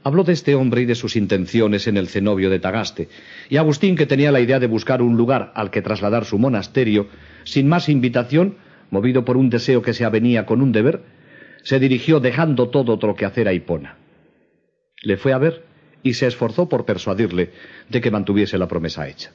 habló 0.05 0.23
de 0.23 0.35
este 0.35 0.55
hombre 0.55 0.83
y 0.83 0.85
de 0.85 0.95
sus 0.95 1.17
intenciones 1.17 1.89
en 1.89 1.97
el 1.97 2.09
cenobio 2.09 2.51
de 2.51 2.61
Tagaste, 2.61 3.09
y 3.49 3.57
Agustín, 3.57 3.97
que 3.97 4.07
tenía 4.07 4.31
la 4.31 4.41
idea 4.41 4.61
de 4.61 4.67
buscar 4.67 5.03
un 5.03 5.17
lugar 5.17 5.51
al 5.55 5.71
que 5.71 5.83
trasladar 5.83 6.27
su 6.27 6.39
monasterio, 6.39 7.09
sin 7.45 7.67
más 7.69 7.89
invitación, 7.89 8.57
movido 8.91 9.25
por 9.25 9.39
un 9.39 9.49
deseo 9.49 9.81
que 9.83 9.95
se 9.95 10.05
avenía 10.05 10.45
con 10.45 10.61
un 10.61 10.73
deber, 10.73 11.01
se 11.63 11.81
dirigió 11.81 12.21
dejando 12.21 12.69
todo 12.69 12.93
otro 12.93 13.17
que 13.17 13.25
hacer 13.25 13.49
a 13.49 13.55
Hipona. 13.55 13.97
Le 15.03 15.17
fue 15.17 15.33
a 15.33 15.39
ver 15.39 15.65
y 16.03 16.15
se 16.15 16.27
esforzó 16.27 16.69
por 16.69 16.85
persuadirle 16.85 17.51
de 17.89 18.01
que 18.03 18.11
mantuviese 18.11 18.59
la 18.59 18.69
promesa 18.69 19.09
hecha. 19.09 19.33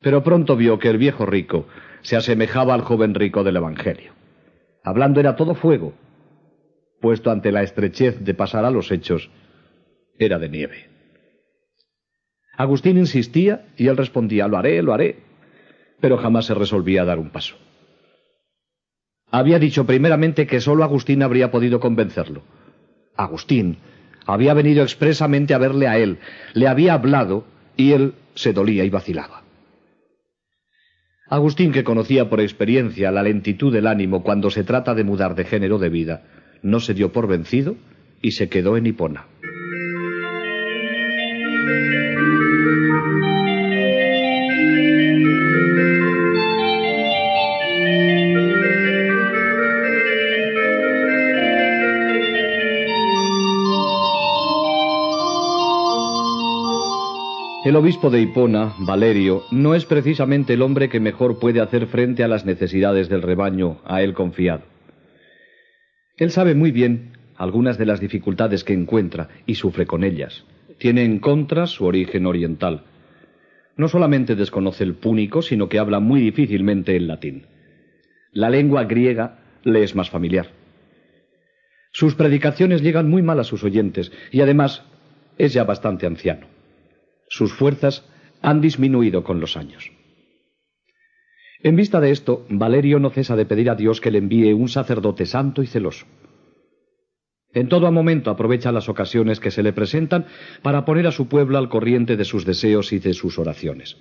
Pero 0.00 0.22
pronto 0.22 0.54
vio 0.54 0.78
que 0.78 0.88
el 0.88 0.98
viejo 0.98 1.24
rico 1.24 1.66
se 2.02 2.16
asemejaba 2.16 2.74
al 2.74 2.82
joven 2.82 3.14
rico 3.14 3.42
del 3.42 3.56
Evangelio. 3.56 4.12
Hablando 4.84 5.18
era 5.18 5.36
todo 5.36 5.54
fuego, 5.54 5.94
puesto 7.00 7.30
ante 7.30 7.52
la 7.52 7.62
estrechez 7.62 8.20
de 8.20 8.34
pasar 8.34 8.64
a 8.64 8.70
los 8.70 8.90
hechos, 8.90 9.30
era 10.18 10.38
de 10.38 10.48
nieve. 10.48 10.86
Agustín 12.56 12.98
insistía 12.98 13.66
y 13.76 13.88
él 13.88 13.96
respondía, 13.96 14.46
lo 14.46 14.58
haré, 14.58 14.82
lo 14.82 14.92
haré, 14.92 15.20
pero 16.00 16.18
jamás 16.18 16.46
se 16.46 16.54
resolvía 16.54 17.02
a 17.02 17.06
dar 17.06 17.18
un 17.18 17.30
paso. 17.30 17.56
Había 19.30 19.58
dicho 19.58 19.86
primeramente 19.86 20.46
que 20.46 20.60
sólo 20.60 20.84
Agustín 20.84 21.22
habría 21.22 21.50
podido 21.50 21.80
convencerlo. 21.80 22.42
Agustín 23.16 23.78
había 24.26 24.54
venido 24.54 24.82
expresamente 24.82 25.54
a 25.54 25.58
verle 25.58 25.88
a 25.88 25.98
él, 25.98 26.18
le 26.52 26.68
había 26.68 26.94
hablado 26.94 27.44
y 27.76 27.92
él 27.92 28.14
se 28.34 28.52
dolía 28.52 28.84
y 28.84 28.90
vacilaba. 28.90 29.42
Agustín, 31.28 31.70
que 31.70 31.84
conocía 31.84 32.28
por 32.28 32.40
experiencia 32.40 33.12
la 33.12 33.22
lentitud 33.22 33.72
del 33.72 33.86
ánimo 33.86 34.24
cuando 34.24 34.50
se 34.50 34.64
trata 34.64 34.94
de 34.94 35.04
mudar 35.04 35.36
de 35.36 35.44
género 35.44 35.78
de 35.78 35.88
vida, 35.88 36.22
no 36.62 36.80
se 36.80 36.94
dio 36.94 37.12
por 37.12 37.26
vencido 37.26 37.76
y 38.22 38.32
se 38.32 38.48
quedó 38.48 38.76
en 38.76 38.86
Hipona. 38.86 39.26
El 57.62 57.76
obispo 57.76 58.10
de 58.10 58.20
Hipona, 58.20 58.74
Valerio, 58.78 59.44
no 59.52 59.76
es 59.76 59.84
precisamente 59.84 60.54
el 60.54 60.62
hombre 60.62 60.88
que 60.88 60.98
mejor 60.98 61.38
puede 61.38 61.60
hacer 61.60 61.86
frente 61.86 62.24
a 62.24 62.28
las 62.28 62.44
necesidades 62.44 63.08
del 63.08 63.22
rebaño 63.22 63.76
a 63.84 64.02
él 64.02 64.12
confiado. 64.12 64.62
Él 66.20 66.30
sabe 66.30 66.54
muy 66.54 66.70
bien 66.70 67.12
algunas 67.34 67.78
de 67.78 67.86
las 67.86 67.98
dificultades 67.98 68.62
que 68.62 68.74
encuentra 68.74 69.30
y 69.46 69.54
sufre 69.54 69.86
con 69.86 70.04
ellas. 70.04 70.44
Tiene 70.76 71.02
en 71.02 71.18
contra 71.18 71.66
su 71.66 71.86
origen 71.86 72.26
oriental. 72.26 72.84
No 73.78 73.88
solamente 73.88 74.36
desconoce 74.36 74.84
el 74.84 74.94
púnico, 74.94 75.40
sino 75.40 75.70
que 75.70 75.78
habla 75.78 75.98
muy 75.98 76.20
difícilmente 76.20 76.94
el 76.94 77.08
latín. 77.08 77.46
La 78.32 78.50
lengua 78.50 78.84
griega 78.84 79.38
le 79.64 79.82
es 79.82 79.96
más 79.96 80.10
familiar. 80.10 80.50
Sus 81.90 82.14
predicaciones 82.14 82.82
llegan 82.82 83.08
muy 83.08 83.22
mal 83.22 83.40
a 83.40 83.44
sus 83.44 83.64
oyentes 83.64 84.12
y 84.30 84.42
además 84.42 84.84
es 85.38 85.54
ya 85.54 85.64
bastante 85.64 86.06
anciano. 86.06 86.48
Sus 87.30 87.54
fuerzas 87.54 88.06
han 88.42 88.60
disminuido 88.60 89.24
con 89.24 89.40
los 89.40 89.56
años. 89.56 89.90
En 91.62 91.76
vista 91.76 92.00
de 92.00 92.10
esto, 92.10 92.46
Valerio 92.48 92.98
no 92.98 93.10
cesa 93.10 93.36
de 93.36 93.44
pedir 93.44 93.68
a 93.68 93.74
Dios 93.74 94.00
que 94.00 94.10
le 94.10 94.18
envíe 94.18 94.52
un 94.54 94.68
sacerdote 94.68 95.26
santo 95.26 95.62
y 95.62 95.66
celoso. 95.66 96.06
En 97.52 97.68
todo 97.68 97.90
momento 97.90 98.30
aprovecha 98.30 98.72
las 98.72 98.88
ocasiones 98.88 99.40
que 99.40 99.50
se 99.50 99.62
le 99.62 99.72
presentan 99.72 100.26
para 100.62 100.84
poner 100.84 101.06
a 101.06 101.12
su 101.12 101.28
pueblo 101.28 101.58
al 101.58 101.68
corriente 101.68 102.16
de 102.16 102.24
sus 102.24 102.44
deseos 102.44 102.92
y 102.92 102.98
de 102.98 103.12
sus 103.12 103.38
oraciones. 103.38 103.96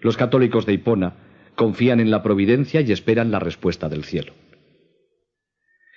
Los 0.00 0.16
católicos 0.16 0.66
de 0.66 0.74
Hipona 0.74 1.14
confían 1.56 1.98
en 1.98 2.10
la 2.10 2.22
providencia 2.22 2.80
y 2.80 2.92
esperan 2.92 3.30
la 3.30 3.38
respuesta 3.38 3.88
del 3.88 4.04
cielo. 4.04 4.34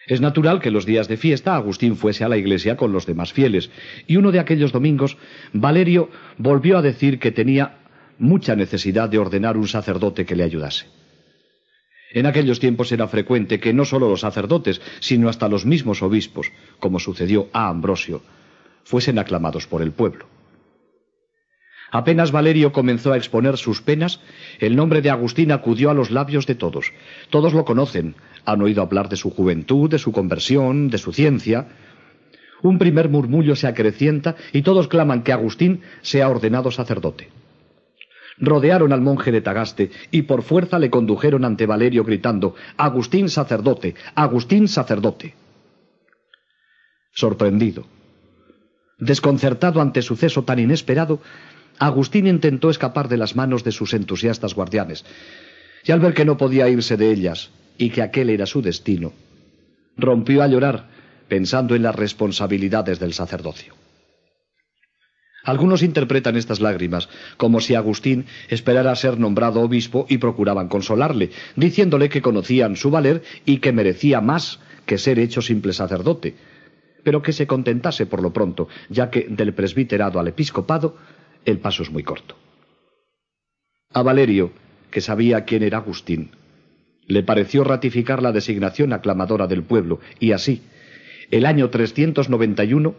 Es 0.08 0.22
natural 0.22 0.62
que 0.62 0.72
los 0.72 0.86
días 0.86 1.08
de 1.08 1.18
fiesta 1.18 1.56
Agustín 1.56 1.96
fuese 1.96 2.24
a 2.24 2.30
la 2.30 2.38
iglesia 2.38 2.78
con 2.78 2.92
los 2.92 3.06
demás 3.06 3.34
fieles, 3.34 3.72
y 4.06 4.18
uno 4.18 4.32
de 4.32 4.40
aquellos 4.40 4.72
domingos 4.72 5.18
Valerio 5.52 6.10
volvió 6.38 6.78
a 6.78 6.84
decir 6.84 7.20
que 7.20 7.32
tenía 7.32 7.80
mucha 8.18 8.56
necesidad 8.56 9.10
de 9.10 9.18
ordenar 9.18 9.58
un 9.58 9.68
sacerdote 9.68 10.26
que 10.26 10.36
le 10.36 10.44
ayudase. 10.44 10.86
En 12.16 12.26
aquellos 12.26 12.60
tiempos 12.60 12.92
era 12.92 13.08
frecuente 13.08 13.60
que 13.60 13.74
no 13.74 13.84
sólo 13.84 14.10
los 14.10 14.22
sacerdotes, 14.22 14.82
sino 15.00 15.28
hasta 15.28 15.50
los 15.50 15.66
mismos 15.66 16.02
obispos, 16.02 16.52
como 16.80 17.00
sucedió 17.00 17.50
a 17.52 17.68
Ambrosio, 17.68 18.22
fuesen 18.86 19.20
aclamados 19.20 19.68
por 19.68 19.82
el 19.82 19.92
pueblo. 19.92 20.26
Apenas 21.92 22.32
Valerio 22.32 22.72
comenzó 22.72 23.12
a 23.14 23.18
exponer 23.18 23.58
sus 23.58 23.82
penas, 23.82 24.20
el 24.60 24.76
nombre 24.76 25.02
de 25.02 25.10
Agustín 25.10 25.52
acudió 25.52 25.90
a 25.90 25.94
los 25.94 26.10
labios 26.10 26.46
de 26.46 26.56
todos. 26.56 26.94
Todos 27.30 27.54
lo 27.54 27.66
conocen, 27.66 28.16
han 28.46 28.62
oído 28.62 28.82
hablar 28.82 29.10
de 29.10 29.18
su 29.18 29.30
juventud, 29.30 29.90
de 29.90 30.00
su 30.00 30.12
conversión, 30.12 30.90
de 30.90 30.98
su 30.98 31.14
ciencia. 31.14 31.68
Un 32.64 32.80
primer 32.80 33.10
murmullo 33.10 33.56
se 33.56 33.68
acrecienta 33.68 34.36
y 34.54 34.62
todos 34.62 34.88
claman 34.88 35.24
que 35.24 35.34
Agustín 35.34 35.82
sea 36.02 36.30
ordenado 36.30 36.72
sacerdote 36.72 37.30
rodearon 38.38 38.92
al 38.92 39.02
monje 39.02 39.32
de 39.32 39.42
Tagaste 39.42 39.92
y 40.12 40.24
por 40.24 40.44
fuerza 40.44 40.80
le 40.80 40.90
condujeron 40.90 41.46
ante 41.46 41.66
Valerio 41.66 42.04
gritando 42.04 42.56
Agustín 42.78 43.30
sacerdote, 43.30 43.96
Agustín 44.16 44.68
sacerdote. 44.68 45.34
Sorprendido, 47.14 47.86
desconcertado 49.00 49.82
ante 49.82 50.02
suceso 50.02 50.44
tan 50.44 50.60
inesperado, 50.60 51.22
Agustín 51.80 52.28
intentó 52.28 52.70
escapar 52.70 53.08
de 53.08 53.18
las 53.18 53.36
manos 53.36 53.64
de 53.64 53.72
sus 53.72 53.94
entusiastas 53.94 54.54
guardianes, 54.54 55.06
y 55.84 55.92
al 55.92 56.00
ver 56.00 56.14
que 56.14 56.26
no 56.26 56.38
podía 56.38 56.68
irse 56.70 56.98
de 56.98 57.12
ellas 57.12 57.52
y 57.78 57.90
que 57.90 58.02
aquel 58.02 58.30
era 58.30 58.46
su 58.46 58.62
destino, 58.62 59.14
rompió 59.98 60.42
a 60.42 60.48
llorar 60.48 60.88
pensando 61.28 61.76
en 61.76 61.84
las 61.84 61.96
responsabilidades 61.96 63.00
del 63.00 63.14
sacerdocio. 63.14 63.74
Algunos 65.46 65.84
interpretan 65.84 66.36
estas 66.36 66.60
lágrimas 66.60 67.08
como 67.38 67.62
si 67.62 67.76
Agustín 67.76 68.26
esperara 68.50 68.96
ser 68.96 69.20
nombrado 69.20 69.62
obispo 69.62 70.08
y 70.10 70.18
procuraban 70.18 70.68
consolarle, 70.68 71.30
diciéndole 71.56 72.10
que 72.10 72.24
conocían 72.24 72.76
su 72.76 72.90
valer 72.90 73.22
y 73.46 73.60
que 73.60 73.72
merecía 73.72 74.22
más 74.22 74.60
que 74.88 74.98
ser 74.98 75.20
hecho 75.20 75.44
simple 75.44 75.74
sacerdote, 75.74 76.36
pero 77.04 77.22
que 77.22 77.32
se 77.32 77.46
contentase 77.46 78.08
por 78.08 78.24
lo 78.24 78.34
pronto, 78.34 78.68
ya 78.90 79.12
que 79.12 79.28
del 79.30 79.54
presbiterado 79.54 80.20
al 80.20 80.28
episcopado 80.28 80.98
el 81.46 81.60
paso 81.60 81.84
es 81.84 81.92
muy 81.92 82.02
corto. 82.02 82.36
A 83.94 84.02
Valerio, 84.02 84.52
que 84.90 85.00
sabía 85.00 85.46
quién 85.46 85.62
era 85.62 85.78
Agustín, 85.78 86.32
le 87.06 87.22
pareció 87.22 87.64
ratificar 87.64 88.24
la 88.24 88.32
designación 88.32 88.94
aclamadora 88.94 89.46
del 89.46 89.62
pueblo, 89.62 90.00
y 90.20 90.32
así, 90.32 90.64
el 91.30 91.46
año 91.46 91.70
391, 91.70 92.96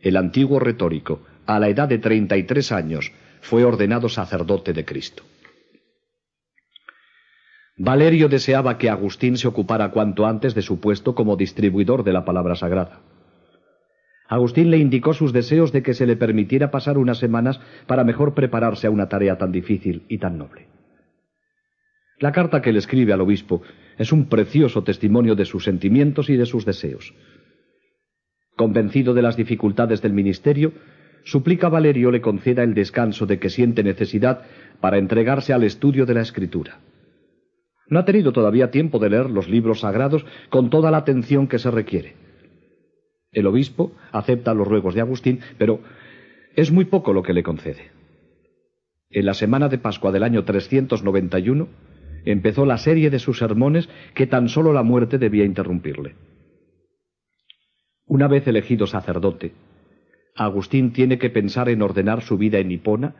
el 0.00 0.16
antiguo 0.16 0.58
retórico, 0.58 1.20
a 1.46 1.58
la 1.58 1.68
edad 1.68 1.88
de 1.88 1.98
treinta 1.98 2.36
y 2.36 2.44
tres 2.44 2.72
años, 2.72 3.12
fue 3.40 3.64
ordenado 3.64 4.08
sacerdote 4.08 4.72
de 4.72 4.84
Cristo. 4.84 5.22
Valerio 7.78 8.28
deseaba 8.28 8.78
que 8.78 8.88
Agustín 8.88 9.36
se 9.36 9.48
ocupara 9.48 9.90
cuanto 9.90 10.26
antes 10.26 10.54
de 10.54 10.62
su 10.62 10.80
puesto 10.80 11.14
como 11.14 11.36
distribuidor 11.36 12.04
de 12.04 12.12
la 12.12 12.24
palabra 12.24 12.56
sagrada. 12.56 13.00
Agustín 14.28 14.70
le 14.70 14.78
indicó 14.78 15.12
sus 15.12 15.32
deseos 15.32 15.72
de 15.72 15.82
que 15.82 15.94
se 15.94 16.06
le 16.06 16.16
permitiera 16.16 16.70
pasar 16.70 16.98
unas 16.98 17.18
semanas 17.18 17.60
para 17.86 18.02
mejor 18.02 18.34
prepararse 18.34 18.86
a 18.86 18.90
una 18.90 19.08
tarea 19.08 19.38
tan 19.38 19.52
difícil 19.52 20.04
y 20.08 20.18
tan 20.18 20.38
noble. 20.38 20.66
La 22.18 22.32
carta 22.32 22.62
que 22.62 22.72
le 22.72 22.78
escribe 22.78 23.12
al 23.12 23.20
obispo 23.20 23.62
es 23.98 24.10
un 24.10 24.28
precioso 24.28 24.82
testimonio 24.82 25.34
de 25.34 25.44
sus 25.44 25.64
sentimientos 25.64 26.30
y 26.30 26.36
de 26.36 26.46
sus 26.46 26.64
deseos. 26.64 27.14
Convencido 28.56 29.12
de 29.12 29.20
las 29.20 29.36
dificultades 29.36 30.00
del 30.00 30.14
ministerio, 30.14 30.72
suplica 31.26 31.66
a 31.66 31.70
Valerio 31.70 32.12
le 32.12 32.20
conceda 32.20 32.62
el 32.62 32.72
descanso 32.72 33.26
de 33.26 33.38
que 33.38 33.50
siente 33.50 33.82
necesidad 33.82 34.42
para 34.80 34.96
entregarse 34.96 35.52
al 35.52 35.64
estudio 35.64 36.06
de 36.06 36.14
la 36.14 36.22
escritura. 36.22 36.78
No 37.88 37.98
ha 37.98 38.04
tenido 38.04 38.32
todavía 38.32 38.70
tiempo 38.70 39.00
de 39.00 39.10
leer 39.10 39.28
los 39.30 39.48
libros 39.48 39.80
sagrados 39.80 40.24
con 40.50 40.70
toda 40.70 40.90
la 40.90 40.98
atención 40.98 41.48
que 41.48 41.58
se 41.58 41.70
requiere. 41.70 42.14
El 43.32 43.46
obispo 43.46 43.92
acepta 44.12 44.54
los 44.54 44.68
ruegos 44.68 44.94
de 44.94 45.00
Agustín, 45.00 45.40
pero 45.58 45.80
es 46.54 46.70
muy 46.70 46.84
poco 46.84 47.12
lo 47.12 47.22
que 47.22 47.32
le 47.32 47.42
concede. 47.42 47.90
En 49.10 49.26
la 49.26 49.34
semana 49.34 49.68
de 49.68 49.78
Pascua 49.78 50.12
del 50.12 50.22
año 50.22 50.44
391, 50.44 51.68
empezó 52.24 52.66
la 52.66 52.78
serie 52.78 53.10
de 53.10 53.18
sus 53.18 53.38
sermones 53.38 53.88
que 54.14 54.26
tan 54.26 54.48
solo 54.48 54.72
la 54.72 54.82
muerte 54.84 55.18
debía 55.18 55.44
interrumpirle. 55.44 56.14
Una 58.06 58.28
vez 58.28 58.46
elegido 58.46 58.86
sacerdote, 58.86 59.52
Agustín 60.36 60.92
tiene 60.92 61.18
que 61.18 61.30
pensar 61.30 61.68
en 61.68 61.82
ordenar 61.82 62.22
su 62.22 62.36
vida 62.36 62.58
en 62.58 62.70
Hipona 62.70 63.14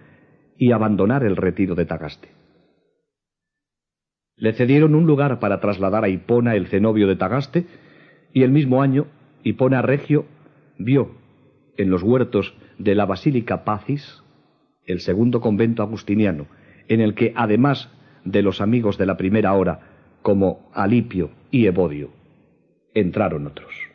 y 0.58 0.72
abandonar 0.72 1.24
el 1.24 1.36
retiro 1.36 1.74
de 1.74 1.86
Tagaste. 1.86 2.28
Le 4.36 4.52
cedieron 4.52 4.94
un 4.94 5.06
lugar 5.06 5.40
para 5.40 5.60
trasladar 5.60 6.04
a 6.04 6.08
Hipona 6.08 6.54
el 6.56 6.66
cenobio 6.66 7.08
de 7.08 7.16
Tagaste, 7.16 7.66
y 8.34 8.42
el 8.42 8.52
mismo 8.52 8.82
año 8.82 9.06
Hipona 9.42 9.80
Regio 9.80 10.26
vio 10.78 11.12
en 11.78 11.90
los 11.90 12.02
huertos 12.02 12.54
de 12.78 12.94
la 12.94 13.06
Basílica 13.06 13.64
Pacis 13.64 14.22
el 14.84 15.00
segundo 15.00 15.40
convento 15.40 15.82
agustiniano, 15.82 16.46
en 16.88 17.00
el 17.00 17.14
que, 17.14 17.32
además 17.34 17.90
de 18.24 18.42
los 18.42 18.60
amigos 18.60 18.98
de 18.98 19.06
la 19.06 19.16
primera 19.16 19.54
hora, 19.54 19.80
como 20.22 20.70
Alipio 20.74 21.30
y 21.50 21.66
Evodio, 21.66 22.10
entraron 22.94 23.46
otros. 23.46 23.85